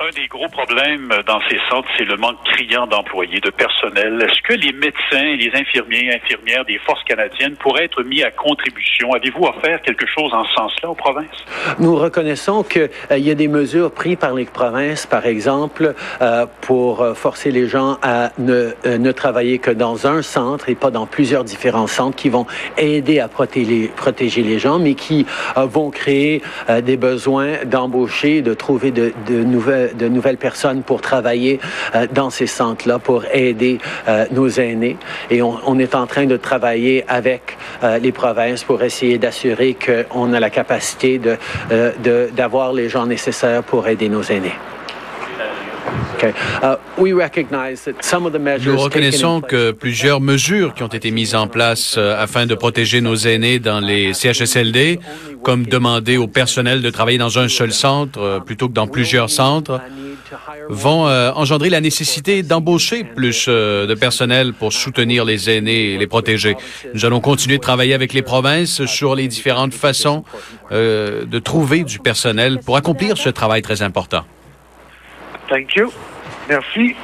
un 0.00 0.10
des 0.16 0.28
gros 0.28 0.48
problèmes 0.48 1.12
dans 1.26 1.40
ces 1.50 1.58
centres, 1.68 1.88
c'est 1.98 2.04
le 2.04 2.16
manque 2.16 2.42
criant 2.44 2.86
d'employés, 2.86 3.38
de 3.40 3.50
personnel. 3.50 4.22
Est-ce 4.22 4.40
que 4.42 4.54
les 4.54 4.72
médecins, 4.72 5.36
les 5.36 5.50
infirmiers, 5.54 6.14
infirmières 6.14 6.64
des 6.64 6.78
forces 6.78 7.04
canadiennes 7.04 7.54
pourraient 7.56 7.84
être 7.84 8.02
mis 8.02 8.22
à 8.22 8.30
contribution? 8.30 9.12
Avez-vous 9.12 9.44
offert 9.44 9.82
quelque 9.82 10.06
chose 10.06 10.32
en 10.32 10.44
ce 10.44 10.54
sens-là 10.54 10.90
aux 10.90 10.94
provinces? 10.94 11.44
Nous 11.78 11.94
reconnaissons 11.96 12.62
qu'il 12.62 12.88
euh, 13.10 13.18
y 13.18 13.30
a 13.30 13.34
des 13.34 13.48
mesures 13.48 13.92
prises 13.92 14.16
par 14.16 14.32
les 14.32 14.46
provinces, 14.46 15.04
par 15.04 15.26
exemple, 15.26 15.94
euh, 16.22 16.46
pour 16.62 17.02
euh, 17.02 17.12
forcer 17.12 17.50
les 17.50 17.68
gens 17.68 17.98
à 18.02 18.30
ne, 18.38 19.12
travailler 19.12 19.58
que 19.58 19.70
dans 19.70 20.06
un 20.06 20.22
centre 20.22 20.70
et 20.70 20.74
pas 20.74 20.90
dans 20.90 21.06
plusieurs 21.06 21.44
différents 21.44 21.88
centres 21.88 22.16
qui 22.16 22.30
vont 22.30 22.46
aider 22.78 23.20
à 23.20 23.28
protéger, 23.28 24.42
les 24.42 24.58
gens, 24.58 24.78
mais 24.78 24.94
qui 24.94 25.26
vont 25.56 25.90
créer 25.90 26.42
des 26.82 26.96
besoins 26.96 27.64
d'embaucher, 27.64 28.40
de 28.40 28.54
trouver 28.54 28.92
de 28.92 29.12
nouvelles 29.28 29.89
de 29.94 30.08
nouvelles 30.08 30.36
personnes 30.36 30.82
pour 30.82 31.00
travailler 31.00 31.60
euh, 31.94 32.06
dans 32.12 32.30
ces 32.30 32.46
centres-là, 32.46 32.98
pour 32.98 33.24
aider 33.32 33.78
euh, 34.08 34.26
nos 34.30 34.48
aînés. 34.48 34.96
Et 35.30 35.42
on, 35.42 35.78
est 35.78 35.94
en 35.94 36.06
train 36.06 36.26
de 36.26 36.36
travailler 36.36 37.04
avec 37.08 37.56
euh, 37.82 37.98
les 37.98 38.12
provinces 38.12 38.64
pour 38.64 38.82
essayer 38.82 39.18
d'assurer 39.18 39.76
qu'on 39.84 40.32
a 40.32 40.40
la 40.40 40.50
capacité 40.50 41.18
de, 41.18 41.38
d'avoir 42.34 42.72
les 42.72 42.88
gens 42.88 43.06
nécessaires 43.06 43.62
pour 43.62 43.88
aider 43.88 44.08
nos 44.08 44.22
aînés. 44.22 44.54
Uh, 46.22 46.76
Nous 46.98 48.76
reconnaissons 48.76 49.40
que 49.40 49.70
plusieurs 49.70 50.20
mesures 50.20 50.74
qui 50.74 50.82
ont 50.82 50.88
été 50.88 51.10
mises 51.10 51.34
en 51.34 51.46
place 51.46 51.96
afin 51.98 52.46
de 52.46 52.54
protéger 52.54 53.00
nos 53.00 53.16
aînés 53.16 53.58
dans 53.58 53.80
les 53.80 54.12
CHSLD 54.12 55.00
comme 55.42 55.64
demander 55.64 56.16
au 56.16 56.26
personnel 56.26 56.82
de 56.82 56.90
travailler 56.90 57.18
dans 57.18 57.38
un 57.38 57.48
seul 57.48 57.72
centre 57.72 58.20
euh, 58.20 58.40
plutôt 58.40 58.68
que 58.68 58.74
dans 58.74 58.86
plusieurs 58.86 59.30
centres, 59.30 59.80
vont 60.68 61.08
euh, 61.08 61.32
engendrer 61.34 61.70
la 61.70 61.80
nécessité 61.80 62.42
d'embaucher 62.42 63.04
plus 63.04 63.46
euh, 63.48 63.86
de 63.86 63.94
personnel 63.94 64.52
pour 64.52 64.72
soutenir 64.72 65.24
les 65.24 65.50
aînés 65.50 65.94
et 65.94 65.98
les 65.98 66.06
protéger. 66.06 66.56
Nous 66.94 67.04
allons 67.04 67.20
continuer 67.20 67.56
de 67.56 67.62
travailler 67.62 67.94
avec 67.94 68.12
les 68.12 68.22
provinces 68.22 68.84
sur 68.86 69.14
les 69.14 69.28
différentes 69.28 69.74
façons 69.74 70.24
de 70.70 71.38
trouver 71.38 71.82
du 71.82 71.98
personnel 71.98 72.60
pour 72.64 72.76
accomplir 72.76 73.16
ce 73.18 73.28
travail 73.28 73.62
très 73.62 73.82
important. 73.82 74.24
Thank 75.48 75.74
you. 75.74 75.90
Merci. 76.50 76.96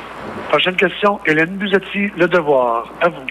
Prochaine 0.48 0.74
question, 0.74 1.20
Hélène 1.24 1.56
Buzetti, 1.56 2.08
Le 2.16 2.26
Devoir. 2.26 2.92
À 3.00 3.08
vous. 3.08 3.24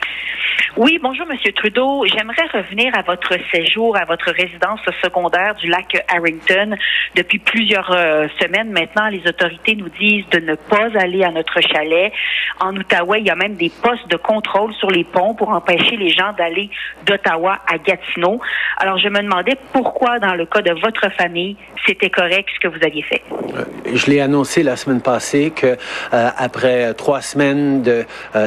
Oui, 0.78 1.00
bonjour, 1.02 1.26
Monsieur 1.26 1.54
Trudeau. 1.54 2.04
J'aimerais 2.06 2.48
revenir 2.54 2.92
à 2.98 3.02
votre 3.02 3.34
séjour 3.50 3.96
à 3.96 4.04
votre 4.04 4.30
résidence 4.32 4.82
secondaire 5.02 5.56
du 5.56 5.70
lac 5.70 6.04
Harrington. 6.10 6.76
Depuis 7.16 7.40
plusieurs 7.40 7.90
euh, 7.92 8.28
semaines 8.42 8.72
maintenant, 8.72 9.08
les 9.08 9.26
autorités 9.26 9.78
nous 9.78 9.88
disent 9.88 10.26
de 10.32 10.40
ne 10.40 10.56
pas 10.56 10.90
aller 11.00 11.24
à 11.24 11.32
notre 11.32 11.62
chalet. 11.62 12.12
En 12.60 12.76
Outaouais, 12.76 13.22
il 13.22 13.28
y 13.28 13.30
a 13.30 13.36
même 13.36 13.56
des 13.56 13.72
postes 13.82 14.10
de 14.10 14.18
contrôle 14.18 14.74
sur 14.74 14.92
les 14.92 15.06
ponts 15.06 15.34
pour 15.34 15.48
empêcher 15.52 15.96
les 15.96 16.10
gens 16.10 16.34
d'aller 16.38 16.70
d'Ottawa 17.06 17.60
à 17.72 17.78
Gatineau. 17.78 18.42
Alors, 18.76 18.98
je 18.98 19.08
me 19.08 19.22
demandais 19.22 19.58
pourquoi, 19.72 20.20
dans 20.20 20.34
le 20.34 20.46
cas 20.46 20.62
de 20.62 20.74
votre 20.74 21.10
famille, 21.14 21.56
c'était 21.88 22.10
correct 22.10 22.50
ce 22.54 22.60
que 22.60 22.68
vous 22.68 22.84
aviez 22.84 23.04
fait. 23.04 23.22
Euh, 23.32 23.64
je 23.94 24.08
l'ai 24.08 24.20
annoncé 24.20 24.62
la 24.62 24.76
semaine 24.76 25.02
passée 25.02 25.54
que 25.56 25.68
euh, 25.68 26.30
après 26.38 26.94
trois 26.96 27.22
semaines 27.22 27.82
de 27.82 28.04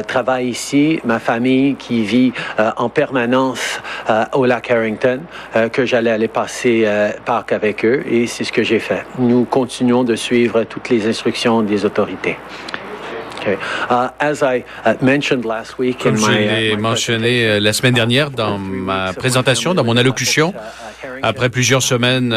travail 0.07 0.49
ici, 0.49 0.99
ma 1.03 1.17
famille 1.17 1.75
qui 1.75 2.03
vit 2.03 2.18
euh, 2.59 2.71
en 2.77 2.89
permanence 2.89 3.81
euh, 4.09 4.25
au 4.33 4.45
lac 4.45 4.69
Harrington, 4.71 5.21
euh, 5.55 5.69
que 5.69 5.85
j'allais 5.85 6.11
aller 6.11 6.27
passer 6.27 6.87
parc 7.25 7.51
avec 7.51 7.85
eux 7.85 8.03
et 8.09 8.27
c'est 8.27 8.43
ce 8.43 8.51
que 8.51 8.63
j'ai 8.63 8.79
fait. 8.79 9.03
Nous 9.17 9.45
continuons 9.45 10.03
de 10.03 10.15
suivre 10.15 10.63
toutes 10.63 10.89
les 10.89 11.07
instructions 11.07 11.61
des 11.61 11.85
autorités. 11.85 12.37
Comme 16.01 16.17
je 16.17 16.31
l'ai 16.31 16.73
uh, 16.73 16.77
mentionné 16.77 17.59
la 17.59 17.73
semaine 17.73 17.93
dernière 17.93 18.31
dans 18.31 18.57
ma 18.57 19.13
présentation, 19.13 19.73
dans 19.73 19.83
mon 19.83 19.97
allocution, 19.97 20.53
après 21.21 21.49
plusieurs 21.49 21.81
semaines 21.81 22.35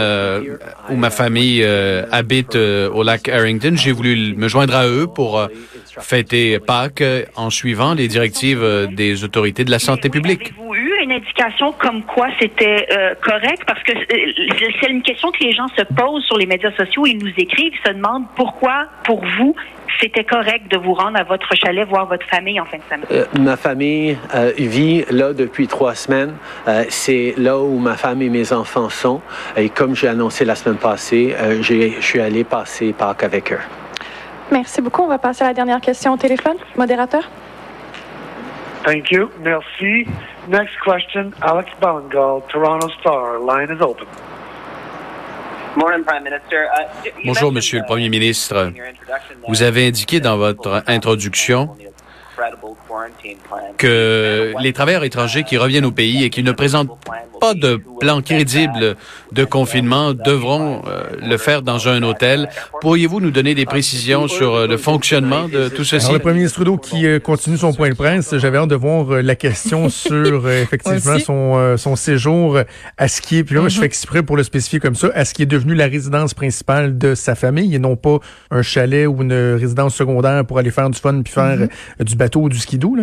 où 0.90 0.96
ma 0.96 1.10
famille 1.10 1.64
habite 2.10 2.56
au 2.56 3.02
lac 3.02 3.28
Harrington, 3.28 3.74
j'ai 3.76 3.92
voulu 3.92 4.34
me 4.36 4.48
joindre 4.48 4.76
à 4.76 4.86
eux 4.86 5.06
pour 5.06 5.46
fêter 6.00 6.58
Pâques 6.58 7.04
en 7.36 7.50
suivant 7.50 7.94
les 7.94 8.08
directives 8.08 8.88
des 8.92 9.24
autorités 9.24 9.64
de 9.64 9.70
la 9.70 9.78
santé 9.78 10.08
publique. 10.08 10.52
Avez-vous 10.58 10.81
une 11.12 11.22
indication 11.22 11.72
comme 11.72 12.02
quoi 12.02 12.28
c'était 12.40 12.86
euh, 12.90 13.14
correct? 13.22 13.62
Parce 13.66 13.82
que 13.82 13.92
euh, 13.92 14.70
c'est 14.80 14.90
une 14.90 15.02
question 15.02 15.30
que 15.30 15.42
les 15.42 15.52
gens 15.52 15.68
se 15.68 15.82
posent 15.82 16.24
sur 16.24 16.38
les 16.38 16.46
médias 16.46 16.72
sociaux. 16.72 17.06
Ils 17.06 17.18
nous 17.18 17.32
écrivent, 17.36 17.72
ils 17.74 17.88
se 17.88 17.94
demandent 17.94 18.26
pourquoi, 18.34 18.86
pour 19.04 19.24
vous, 19.38 19.54
c'était 20.00 20.24
correct 20.24 20.70
de 20.70 20.76
vous 20.76 20.94
rendre 20.94 21.18
à 21.18 21.24
votre 21.24 21.54
chalet 21.54 21.86
voir 21.86 22.06
votre 22.06 22.26
famille 22.26 22.58
en 22.60 22.64
fin 22.64 22.78
de 22.78 22.82
semaine? 22.84 23.06
Euh, 23.10 23.24
ma 23.38 23.56
famille 23.56 24.16
vit 24.58 25.04
là 25.10 25.32
depuis 25.32 25.66
trois 25.66 25.94
semaines. 25.94 26.34
c'est 26.88 27.34
là 27.36 27.58
où 27.58 27.78
ma 27.78 27.96
femme 27.96 28.22
et 28.22 28.28
mes 28.28 28.52
enfants 28.52 28.88
sont. 28.88 29.20
Et 29.56 29.68
comme 29.68 29.94
j'ai 29.94 30.08
annoncé 30.08 30.44
la 30.44 30.54
semaine 30.54 30.78
passée, 30.78 31.34
je 31.60 32.00
suis 32.00 32.20
allé 32.20 32.44
passer 32.44 32.92
Pâques 32.92 33.22
avec 33.22 33.52
eux. 33.52 33.60
Merci 34.50 34.80
beaucoup. 34.80 35.02
On 35.02 35.08
va 35.08 35.18
passer 35.18 35.44
à 35.44 35.48
la 35.48 35.54
dernière 35.54 35.80
question 35.80 36.12
au 36.12 36.16
téléphone. 36.16 36.56
Modérateur? 36.76 37.22
Thank 38.84 39.10
you. 39.10 39.30
Merci. 39.40 40.06
Next 40.48 40.78
question, 40.80 41.32
Alex 41.40 41.70
Ballingal, 41.80 42.42
Toronto 42.48 42.88
Star. 43.00 43.38
Line 43.38 43.70
is 43.70 43.80
open. 43.80 44.06
Uh, 45.74 45.82
Bonjour, 47.24 47.50
Monsieur 47.50 47.78
le 47.78 47.86
Premier 47.86 48.10
ministre. 48.10 48.72
Vous 49.48 49.62
avez 49.62 49.88
indiqué 49.88 50.20
dans 50.20 50.36
votre 50.36 50.82
introduction 50.86 51.74
que 53.78 54.52
les 54.60 54.72
travailleurs 54.72 55.04
étrangers 55.04 55.44
qui 55.44 55.56
reviennent 55.56 55.84
au 55.84 55.92
pays 55.92 56.24
et 56.24 56.30
qui 56.30 56.42
ne 56.42 56.52
présentent 56.52 56.90
pas 57.42 57.54
de 57.54 57.80
plan 57.98 58.22
crédible 58.22 58.96
de 59.32 59.44
confinement 59.44 60.14
devront 60.14 60.82
euh, 60.86 61.02
le 61.20 61.36
faire 61.38 61.62
dans 61.62 61.88
un 61.88 62.02
hôtel. 62.04 62.48
Pourriez-vous 62.80 63.20
nous 63.20 63.32
donner 63.32 63.56
des 63.56 63.66
précisions 63.66 64.28
sur 64.28 64.54
euh, 64.54 64.66
le 64.68 64.76
fonctionnement 64.76 65.48
de 65.48 65.68
tout 65.68 65.82
ceci? 65.82 66.04
Alors, 66.04 66.14
le 66.14 66.18
premier 66.20 66.36
ministre 66.36 66.56
Trudeau 66.56 66.76
qui 66.76 67.04
euh, 67.04 67.18
continue 67.18 67.56
son 67.56 67.72
point 67.72 67.90
de 67.90 67.94
presse, 67.94 68.36
j'avais 68.36 68.58
hâte 68.58 68.68
de 68.68 68.76
voir 68.76 69.22
la 69.22 69.34
question 69.34 69.88
sur 69.88 70.48
effectivement 70.48 71.18
son, 71.18 71.76
son 71.76 71.96
séjour 71.96 72.58
à 72.96 73.08
ce 73.08 73.20
qui 73.20 73.38
est, 73.38 73.44
puis 73.44 73.56
là, 73.56 73.62
je 73.68 73.74
fais 73.74 73.80
mm-hmm. 73.80 73.86
exprès 73.86 74.22
pour 74.22 74.36
le 74.36 74.44
spécifier 74.44 74.78
comme 74.78 74.94
ça, 74.94 75.10
à 75.14 75.24
ce 75.24 75.34
qui 75.34 75.42
est 75.42 75.46
devenu 75.46 75.74
la 75.74 75.86
résidence 75.86 76.34
principale 76.34 76.96
de 76.96 77.16
sa 77.16 77.34
famille 77.34 77.74
et 77.74 77.80
non 77.80 77.96
pas 77.96 78.18
un 78.52 78.62
chalet 78.62 79.08
ou 79.08 79.22
une 79.22 79.56
résidence 79.58 79.96
secondaire 79.96 80.44
pour 80.44 80.58
aller 80.58 80.70
faire 80.70 80.90
du 80.90 80.98
fun 80.98 81.22
puis 81.22 81.32
faire 81.32 81.56
mm-hmm. 81.56 82.04
du 82.04 82.14
bateau 82.14 82.42
ou 82.42 82.48
du 82.48 82.58
skidoo. 82.82 82.96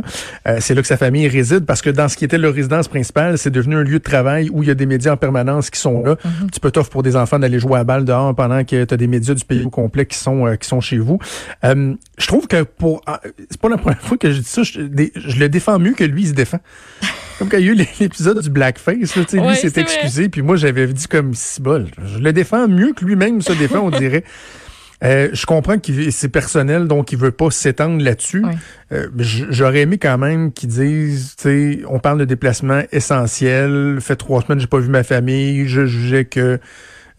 c'est 0.59 0.75
là 0.75 0.81
que 0.81 0.87
sa 0.87 0.97
famille 0.97 1.27
réside 1.27 1.65
parce 1.65 1.81
que 1.81 1.89
dans 1.89 2.07
ce 2.07 2.17
qui 2.17 2.25
était 2.25 2.37
leur 2.37 2.53
résidence 2.53 2.87
principale, 2.87 3.37
c'est 3.37 3.49
devenu 3.49 3.75
un 3.75 3.83
lieu 3.83 3.99
de 3.99 4.03
travail 4.03 4.49
où 4.51 4.63
il 4.63 4.67
y 4.67 4.71
a 4.71 4.75
des 4.75 4.85
médias 4.85 5.13
en 5.13 5.17
permanence 5.17 5.69
qui 5.69 5.79
sont 5.79 6.03
là. 6.03 6.15
Tu 6.51 6.59
peux 6.59 6.71
t'offrir 6.71 6.89
pour 6.89 7.03
des 7.03 7.15
enfants 7.15 7.39
d'aller 7.39 7.59
jouer 7.59 7.79
à 7.79 7.83
balle 7.83 8.05
dehors 8.05 8.35
pendant 8.35 8.63
que 8.63 8.83
tu 8.83 8.93
as 8.93 8.97
des 8.97 9.07
médias 9.07 9.33
du 9.33 9.45
pays 9.45 9.63
au 9.63 9.69
complet 9.69 10.05
qui 10.05 10.17
sont 10.17 10.47
euh, 10.47 10.55
qui 10.55 10.67
sont 10.67 10.81
chez 10.81 10.97
vous. 10.97 11.19
Euh, 11.63 11.93
je 12.17 12.27
trouve 12.27 12.47
que 12.47 12.63
pour 12.63 13.01
ah, 13.05 13.21
c'est 13.49 13.59
pas 13.59 13.69
la 13.69 13.77
première 13.77 14.01
fois 14.01 14.17
que 14.17 14.31
je 14.31 14.39
dis 14.39 14.47
ça, 14.47 14.63
je, 14.63 14.79
le 14.81 15.47
défends 15.47 15.79
mieux 15.79 15.93
que 15.93 16.03
lui 16.03 16.23
il 16.23 16.27
se 16.29 16.33
défend. 16.33 16.59
Comme 17.39 17.47
quand 17.47 17.57
il 17.57 17.65
y 17.65 17.69
a 17.69 17.71
eu 17.71 17.85
l'épisode 17.99 18.41
du 18.41 18.49
blackface, 18.49 19.15
là, 19.15 19.23
lui 19.31 19.55
s'est 19.55 19.79
excusé, 19.79 20.27
puis 20.27 20.41
moi 20.41 20.57
j'avais 20.57 20.87
dit 20.87 21.07
comme 21.07 21.33
si 21.33 21.61
bol. 21.61 21.85
Je 22.03 22.19
le 22.19 22.33
défends 22.33 22.67
mieux 22.67 22.91
que 22.91 23.05
lui-même 23.05 23.41
se 23.41 23.53
défend, 23.53 23.79
on 23.79 23.91
dirait. 23.91 24.25
Euh, 25.03 25.29
je 25.31 25.45
comprends 25.45 25.77
que 25.77 26.12
c'est 26.12 26.27
personnel, 26.29 26.88
donc 26.88 27.12
il 27.12 27.17
veut 27.17 27.31
pas 27.31 27.51
s'étendre 27.51 28.03
là-dessus. 28.03 28.43
Euh, 28.91 29.07
J'aurais 29.17 29.81
aimé 29.81 29.97
quand 29.97 30.17
même 30.17 30.51
qu'ils 30.51 30.69
disent, 30.69 31.35
tu 31.38 31.43
sais, 31.43 31.81
on 31.88 31.99
parle 31.99 32.19
de 32.19 32.25
déplacement 32.25 32.81
essentiel. 32.91 33.97
Fait 34.01 34.15
trois 34.17 34.41
semaines, 34.41 34.59
j'ai 34.59 34.67
pas 34.67 34.79
vu 34.79 34.89
ma 34.89 35.03
famille. 35.03 35.67
Je 35.67 35.85
jugeais 35.85 36.25
que 36.25 36.59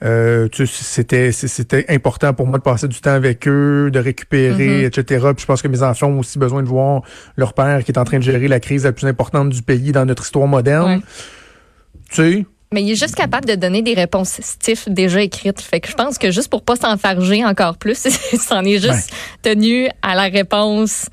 euh, 0.03 0.49
c'était 0.67 1.31
c'était 1.31 1.85
important 1.89 2.33
pour 2.33 2.47
moi 2.47 2.59
de 2.59 2.63
passer 2.63 2.89
du 2.89 3.01
temps 3.01 3.11
avec 3.13 3.47
eux, 3.47 3.91
de 3.91 3.99
récupérer, 3.99 4.83
Mm-hmm. 4.83 4.87
etc. 4.87 5.27
Puis 5.35 5.43
je 5.43 5.47
pense 5.47 5.63
que 5.63 5.69
mes 5.69 5.83
enfants 5.83 6.09
ont 6.09 6.21
aussi 6.21 6.39
besoin 6.39 6.63
de 6.63 6.69
voir 6.69 7.03
leur 7.37 7.53
père 7.55 7.85
qui 7.85 7.93
est 7.93 7.99
en 7.99 8.05
train 8.05 8.19
de 8.19 8.23
gérer 8.23 8.49
la 8.49 8.61
crise 8.61 8.85
la 8.85 8.93
plus 8.93 9.07
importante 9.07 9.51
du 9.51 9.63
pays 9.63 9.93
dans 9.93 10.05
notre 10.07 10.25
histoire 10.25 10.47
moderne. 10.47 11.01
Tu 12.11 12.15
sais, 12.17 12.47
Mais 12.73 12.85
il 12.85 12.93
est 12.93 12.95
juste 12.95 13.17
capable 13.17 13.49
de 13.49 13.57
donner 13.57 13.83
des 13.83 13.95
réponses 13.95 14.39
stiff 14.41 14.89
déjà 14.89 15.21
écrites. 15.21 15.61
Fait 15.61 15.81
que 15.81 15.89
je 15.89 15.95
pense 15.97 16.19
que 16.19 16.31
juste 16.31 16.49
pour 16.49 16.63
pas 16.63 16.77
s'enfarger 16.77 17.45
encore 17.45 17.77
plus, 17.77 18.05
il 18.33 18.39
s'en 18.39 18.63
est 18.63 18.79
juste 18.79 19.11
tenu 19.43 19.89
à 20.03 20.15
la 20.15 20.29
réponse 20.29 21.09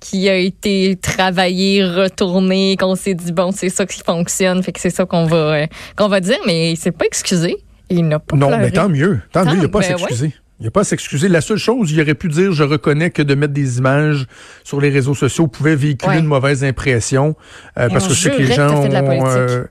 qui 0.00 0.30
a 0.30 0.36
été 0.36 0.96
travaillée, 0.96 1.84
retournée, 1.84 2.78
qu'on 2.78 2.94
s'est 2.94 3.12
dit 3.12 3.30
bon, 3.30 3.52
c'est 3.52 3.68
ça 3.68 3.84
qui 3.84 4.00
fonctionne, 4.02 4.62
fait 4.62 4.72
que 4.72 4.80
c'est 4.80 4.88
ça 4.88 5.04
qu'on 5.04 5.26
va 5.26 5.36
euh, 5.36 5.66
qu'on 5.96 6.08
va 6.08 6.20
dire, 6.20 6.38
mais 6.46 6.72
il 6.72 6.76
s'est 6.78 6.92
pas 6.92 7.04
excusé. 7.04 7.56
Il 7.90 8.08
n'a 8.08 8.18
pas 8.18 8.34
non, 8.34 8.46
pleuré. 8.46 8.62
mais 8.62 8.70
tant 8.70 8.88
mieux. 8.88 9.20
Tant, 9.32 9.44
mieux, 9.44 9.52
il 9.52 9.58
n'y 9.58 9.64
a 9.66 9.68
pas 9.68 9.80
à 9.80 9.82
ben 9.82 9.98
s'excuser. 9.98 10.34
Il 10.62 10.66
n'y 10.66 10.68
a 10.68 10.70
pas 10.70 10.82
à 10.82 10.84
s'excuser. 10.84 11.26
La 11.26 11.40
seule 11.40 11.56
chose, 11.58 11.90
il 11.90 12.00
aurait 12.00 12.14
pu 12.14 12.28
dire, 12.28 12.52
je 12.52 12.62
reconnais 12.62 13.10
que 13.10 13.20
de 13.20 13.34
mettre 13.34 13.52
des 13.52 13.78
images 13.78 14.26
sur 14.62 14.80
les 14.80 14.90
réseaux 14.90 15.16
sociaux 15.16 15.48
pouvait 15.48 15.74
véhiculer 15.74 16.12
Ouais. 16.12 16.18
une 16.20 16.26
mauvaise 16.26 16.62
impression. 16.62 17.34
euh, 17.78 17.88
parce 17.88 18.06
que 18.06 18.14
je 18.14 18.20
sais 18.20 18.30
que 18.30 18.36
les 18.36 18.46
gens 18.52 18.80
fait 18.82 18.88
de 18.88 18.92
la 18.92 19.02
ont, 19.02 19.26
euh, 19.26 19.64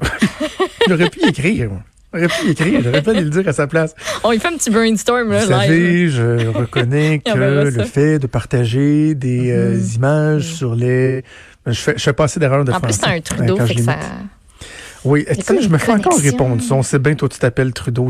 il 0.86 0.92
aurait 0.92 1.10
pu 1.10 1.18
y 1.24 1.28
écrire. 1.30 1.70
Il 2.14 2.18
aurait 2.18 2.28
pu 2.28 2.46
y 2.46 2.50
écrire. 2.52 2.80
J'aurais 2.84 3.02
pas 3.02 3.12
dû 3.14 3.24
le 3.24 3.30
dire 3.30 3.48
à 3.48 3.52
sa 3.52 3.66
place. 3.66 3.96
On 4.22 4.30
lui 4.30 4.38
fait 4.38 4.46
un 4.46 4.56
petit 4.56 4.70
brainstorm 4.70 5.32
là, 5.32 5.44
Vous 5.44 5.50
live. 5.50 5.58
savez, 5.60 6.08
je 6.10 6.46
reconnais 6.46 7.18
que 7.26 7.68
le 7.68 7.84
fait 7.84 8.20
de 8.20 8.28
partager 8.28 9.16
des 9.16 9.50
euh, 9.50 9.74
Mhm. 9.74 9.90
images 9.96 10.44
sur 10.54 10.76
les... 10.76 11.24
Je 11.66 11.72
fais, 11.72 11.94
je 11.96 12.02
fais 12.04 12.12
pas 12.12 12.24
assez 12.24 12.38
d'erreurs 12.38 12.64
de 12.64 12.70
En 12.70 12.78
plus, 12.80 12.92
français, 12.96 13.00
c'est 13.26 13.32
un 13.34 13.38
euh, 13.42 13.46
Trudeau, 13.48 13.66
fait 13.66 13.74
que 13.74 13.82
ça. 13.82 13.96
Oui, 15.04 15.24
tu 15.28 15.42
sais, 15.42 15.60
je 15.60 15.68
me 15.68 15.78
fais 15.78 15.90
encore 15.92 16.16
répondre. 16.18 16.62
On 16.70 16.82
sait 16.84 17.00
bien, 17.00 17.14
toi, 17.16 17.28
tu 17.28 17.38
t'appelles 17.40 17.72
Trudeau. 17.72 18.08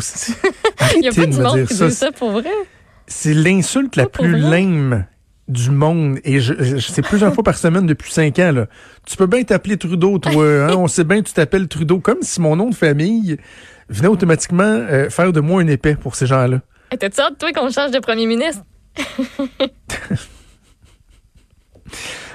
Il 0.96 1.04
y 1.04 1.08
a 1.08 1.12
pas 1.12 1.26
de 1.26 1.34
monde 1.42 1.66
qui 1.66 1.74
ça. 1.74 1.88
dit 1.88 1.94
ça 1.94 2.12
pour 2.12 2.30
vrai. 2.30 2.50
C'est 3.06 3.34
l'insulte 3.34 3.96
la 3.96 4.06
plus 4.06 4.30
vrai. 4.32 4.40
lame 4.50 5.06
du 5.48 5.70
monde. 5.70 6.18
Et 6.24 6.40
je, 6.40 6.54
je- 6.58 6.78
c'est 6.78 7.02
plusieurs 7.02 7.32
fois 7.32 7.44
par 7.44 7.56
semaine 7.56 7.86
depuis 7.86 8.12
cinq 8.12 8.38
ans. 8.40 8.50
Là. 8.52 8.66
Tu 9.06 9.16
peux 9.16 9.26
bien 9.26 9.42
t'appeler 9.44 9.76
Trudeau, 9.76 10.18
toi. 10.18 10.32
hein? 10.34 10.74
On 10.76 10.88
sait 10.88 11.04
bien 11.04 11.22
que 11.22 11.28
tu 11.28 11.32
t'appelles 11.34 11.68
Trudeau. 11.68 12.00
Comme 12.00 12.18
si 12.22 12.40
mon 12.40 12.56
nom 12.56 12.68
de 12.70 12.74
famille 12.74 13.36
venait 13.88 14.08
automatiquement 14.08 14.64
euh, 14.64 15.08
faire 15.10 15.32
de 15.32 15.40
moi 15.40 15.62
un 15.62 15.68
épais 15.68 15.94
pour 15.94 16.16
ces 16.16 16.26
gens-là. 16.26 16.60
T'as-tu 16.98 17.20
hâte, 17.20 17.38
toi, 17.38 17.52
qu'on 17.52 17.70
change 17.70 17.92
de 17.92 17.98
premier 18.00 18.26
ministre? 18.26 18.62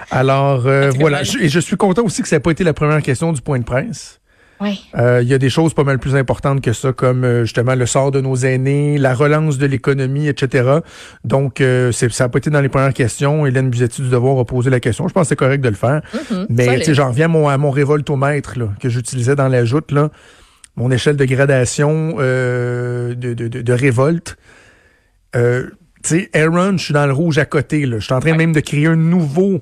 Alors, 0.09 0.65
euh, 0.67 0.89
voilà. 0.91 0.99
voilà. 0.99 1.23
Je- 1.23 1.39
et 1.39 1.49
je 1.49 1.59
suis 1.59 1.75
content 1.77 2.03
aussi 2.03 2.21
que 2.21 2.27
ça 2.27 2.37
n'a 2.37 2.39
pas 2.41 2.51
été 2.51 2.63
la 2.63 2.73
première 2.73 3.01
question 3.01 3.31
du 3.33 3.41
point 3.41 3.59
de 3.59 3.63
presse. 3.65 4.20
Oui. 4.61 4.85
Euh, 4.97 5.21
Il 5.23 5.27
y 5.27 5.33
a 5.33 5.37
des 5.37 5.49
choses 5.49 5.73
pas 5.73 5.83
mal 5.83 5.97
plus 5.99 6.15
importantes 6.15 6.61
que 6.61 6.71
ça, 6.73 6.93
comme 6.93 7.23
euh, 7.23 7.43
justement 7.45 7.73
le 7.75 7.85
sort 7.85 8.11
de 8.11 8.21
nos 8.21 8.35
aînés, 8.35 8.97
la 8.97 9.13
relance 9.13 9.57
de 9.57 9.65
l'économie, 9.65 10.27
etc. 10.27 10.79
Donc, 11.25 11.61
euh, 11.61 11.91
c'est- 11.91 12.11
ça 12.11 12.25
n'a 12.25 12.29
pas 12.29 12.37
été 12.37 12.49
dans 12.51 12.61
les 12.61 12.69
premières 12.69 12.93
questions. 12.93 13.45
Hélène 13.45 13.69
Buzetti 13.71 14.01
du 14.03 14.09
Devoir 14.09 14.37
a 14.39 14.45
posé 14.45 14.69
la 14.69 14.79
question. 14.79 15.07
Je 15.07 15.13
pense 15.13 15.23
que 15.23 15.29
c'est 15.29 15.35
correct 15.35 15.61
de 15.61 15.69
le 15.69 15.75
faire. 15.75 16.01
Mais 16.49 16.65
Solide. 16.65 16.79
tu 16.79 16.85
sais, 16.85 16.93
j'en 16.93 17.09
reviens 17.09 17.25
à 17.25 17.29
mon, 17.29 17.49
à 17.49 17.57
mon 17.57 17.71
révoltomètre 17.71 18.59
là, 18.59 18.69
que 18.79 18.87
j'utilisais 18.89 19.35
dans 19.35 19.47
la 19.47 19.65
joute, 19.65 19.91
là, 19.91 20.09
mon 20.75 20.89
échelle 20.91 21.17
de 21.17 21.25
gradation 21.25 22.15
euh, 22.19 23.15
de, 23.15 23.33
de, 23.33 23.47
de, 23.47 23.61
de 23.61 23.73
révolte. 23.73 24.37
Euh, 25.35 25.67
tu 26.03 26.09
sais, 26.21 26.29
Aaron, 26.33 26.77
je 26.77 26.83
suis 26.85 26.93
dans 26.93 27.05
le 27.05 27.13
rouge 27.13 27.37
à 27.37 27.45
côté. 27.45 27.85
Je 27.89 27.97
suis 27.99 28.13
en 28.13 28.19
train 28.19 28.35
même 28.35 28.53
de 28.53 28.59
créer 28.59 28.87
un 28.87 28.95
nouveau, 28.95 29.59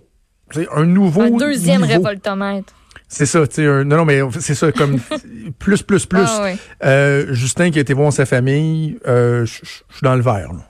un 0.75 0.85
nouveau 0.85 1.21
Un 1.21 1.31
deuxième 1.37 1.81
niveau. 1.81 1.93
révoltomètre. 1.93 2.73
C'est 3.11 3.25
ça, 3.25 3.45
tu 3.47 3.55
sais, 3.55 3.65
non, 3.65 3.97
non, 3.97 4.05
mais 4.05 4.21
c'est 4.39 4.53
ça, 4.53 4.71
comme 4.71 4.99
plus, 5.59 5.81
plus, 5.81 6.05
plus. 6.05 6.25
Ah. 6.25 6.51
Euh, 6.85 7.33
Justin 7.33 7.71
qui 7.71 7.79
a 7.79 7.81
été 7.81 7.93
voir 7.93 8.13
sa 8.13 8.25
famille, 8.25 8.99
euh, 9.07 9.45
je 9.45 9.53
suis 9.65 10.03
dans 10.03 10.15
le 10.15 10.21
vert, 10.21 10.53
là. 10.53 10.69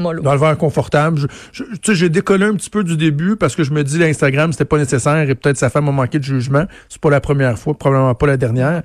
Mollo. 0.00 0.22
Dans 0.22 0.32
le 0.32 0.40
vert 0.40 0.56
confortable. 0.58 1.28
Tu 1.52 1.64
sais, 1.84 1.94
j'ai 1.94 2.08
décollé 2.08 2.46
un 2.46 2.54
petit 2.54 2.70
peu 2.70 2.82
du 2.82 2.96
début 2.96 3.36
parce 3.36 3.54
que 3.54 3.62
je 3.62 3.72
me 3.72 3.84
dis 3.84 3.98
l'Instagram, 3.98 4.50
c'était 4.52 4.64
pas 4.64 4.78
nécessaire 4.78 5.28
et 5.28 5.34
peut-être 5.36 5.56
sa 5.56 5.70
femme 5.70 5.88
a 5.88 5.92
manqué 5.92 6.18
de 6.18 6.24
jugement. 6.24 6.64
C'est 6.88 7.00
pas 7.00 7.10
la 7.10 7.20
première 7.20 7.56
fois, 7.56 7.74
probablement 7.74 8.14
pas 8.14 8.26
la 8.26 8.36
dernière. 8.36 8.82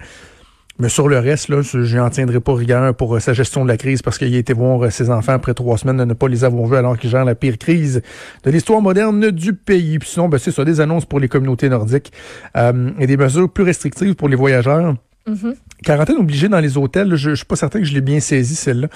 Mais 0.79 0.87
sur 0.87 1.09
le 1.09 1.19
reste, 1.19 1.49
là, 1.49 1.61
je 1.61 1.97
n'en 1.97 2.09
tiendrai 2.09 2.39
pas 2.39 2.53
rigueur 2.53 2.95
pour 2.95 3.13
euh, 3.13 3.19
sa 3.19 3.33
gestion 3.33 3.65
de 3.65 3.67
la 3.67 3.75
crise 3.75 4.01
parce 4.01 4.17
qu'il 4.17 4.33
a 4.33 4.37
été 4.37 4.53
voir 4.53 4.85
euh, 4.85 4.89
ses 4.89 5.09
enfants 5.09 5.33
après 5.33 5.53
trois 5.53 5.77
semaines 5.77 5.97
de 5.97 6.05
ne 6.05 6.13
pas 6.13 6.29
les 6.29 6.45
avoir 6.45 6.65
vus 6.65 6.77
alors 6.77 6.97
qu'ils 6.97 7.09
gèrent 7.09 7.25
la 7.25 7.35
pire 7.35 7.57
crise 7.57 8.01
de 8.43 8.49
l'histoire 8.49 8.81
moderne 8.81 9.29
du 9.31 9.53
pays. 9.53 9.99
Puis 9.99 10.09
sinon, 10.09 10.29
ben, 10.29 10.37
c'est 10.37 10.51
ça, 10.51 10.63
des 10.63 10.79
annonces 10.79 11.05
pour 11.05 11.19
les 11.19 11.27
communautés 11.27 11.67
nordiques 11.67 12.13
euh, 12.55 12.91
et 12.97 13.07
des 13.07 13.17
mesures 13.17 13.51
plus 13.51 13.65
restrictives 13.65 14.15
pour 14.15 14.29
les 14.29 14.37
voyageurs. 14.37 14.95
Mhm. 15.27 15.55
Quarantaine 15.83 16.17
obligée 16.17 16.49
dans 16.49 16.59
les 16.59 16.77
hôtels, 16.77 17.15
je, 17.15 17.35
suis 17.35 17.45
pas 17.45 17.55
certain 17.55 17.79
que 17.79 17.85
je 17.85 17.93
l'ai 17.93 18.01
bien 18.01 18.19
saisi 18.19 18.55
celle-là, 18.55 18.87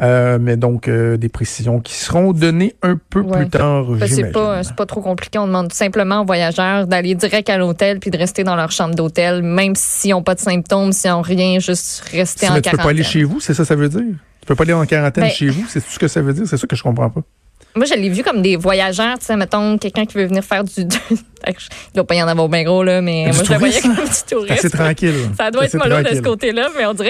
Euh, 0.00 0.38
mais 0.40 0.56
donc 0.56 0.88
euh, 0.88 1.16
des 1.16 1.28
précisions 1.28 1.78
qui 1.80 1.94
seront 1.94 2.32
données 2.32 2.74
un 2.82 2.98
peu 3.10 3.20
Ouais. 3.20 3.38
plus 3.42 3.48
tard, 3.50 3.84
Ben, 3.92 4.08
c'est 4.08 4.32
pas, 4.32 4.62
c'est 4.64 4.74
pas 4.74 4.86
trop 4.86 5.00
compliqué. 5.00 5.38
On 5.38 5.46
demande 5.46 5.68
tout 5.68 5.76
simplement 5.76 6.22
aux 6.22 6.24
voyageurs 6.24 6.86
d'aller 6.86 7.14
direct 7.14 7.48
à 7.48 7.58
l'hôtel 7.58 8.00
puis 8.00 8.10
de 8.10 8.18
rester 8.18 8.42
dans 8.44 8.56
leur 8.56 8.72
chambre 8.72 8.94
d'hôtel, 8.94 9.42
même 9.42 9.74
s'ils 9.76 10.10
n'ont 10.10 10.22
pas 10.22 10.34
de 10.34 10.40
symptômes, 10.40 10.92
s'ils 10.92 11.10
n'ont 11.10 11.22
rien, 11.22 11.58
juste 11.60 12.00
rester 12.12 12.46
Si, 12.46 12.50
en 12.50 12.54
mais 12.54 12.62
tu 12.62 12.70
peux 12.70 12.76
pas 12.76 12.90
aller 12.90 13.04
chez 13.04 13.22
vous, 13.24 13.38
c'est 13.40 13.54
ça 13.54 13.62
que 13.62 13.68
ça 13.68 13.76
veut 13.76 13.88
dire? 13.88 14.02
Tu 14.40 14.46
peux 14.46 14.56
pas 14.56 14.64
aller 14.64 14.72
en 14.72 14.84
quarantaine 14.84 15.24
Ben- 15.24 15.30
chez 15.30 15.48
vous, 15.48 15.64
c'est 15.68 15.80
tout 15.80 15.90
ce 15.92 15.98
que 16.00 16.08
ça 16.08 16.20
veut 16.20 16.32
dire? 16.32 16.44
C'est 16.48 16.56
ça 16.56 16.66
que 16.66 16.74
je 16.74 16.82
comprends 16.82 17.10
pas. 17.10 17.20
Moi, 17.74 17.86
je 17.86 17.94
l'ai 17.94 18.10
vu 18.10 18.22
comme 18.22 18.42
des 18.42 18.56
voyageurs, 18.56 19.18
tu 19.18 19.24
sais, 19.26 19.36
mettons, 19.36 19.78
quelqu'un 19.78 20.04
qui 20.04 20.18
veut 20.18 20.26
venir 20.26 20.44
faire 20.44 20.62
du. 20.64 20.72
Il 21.48 21.54
doit 21.94 22.06
pas 22.06 22.14
y 22.14 22.22
en 22.22 22.28
avoir 22.28 22.48
bien 22.48 22.62
gros, 22.62 22.84
là, 22.84 23.00
mais 23.00 23.24
Du 23.30 23.32
moi, 23.34 23.42
je 23.44 23.52
le 23.52 23.58
voyais 23.58 23.80
comme 23.80 23.94
du 23.96 24.00
C'est 24.12 24.26
touriste. 24.28 24.52
assez 24.52 24.70
tranquille. 24.70 25.14
Ça 25.36 25.50
doit 25.50 25.66
C'est 25.66 25.76
être 25.76 25.88
mollo 25.88 26.02
de 26.02 26.14
ce 26.14 26.20
côté-là, 26.20 26.68
mais 26.78 26.86
on 26.86 26.92
dirait 26.94 27.00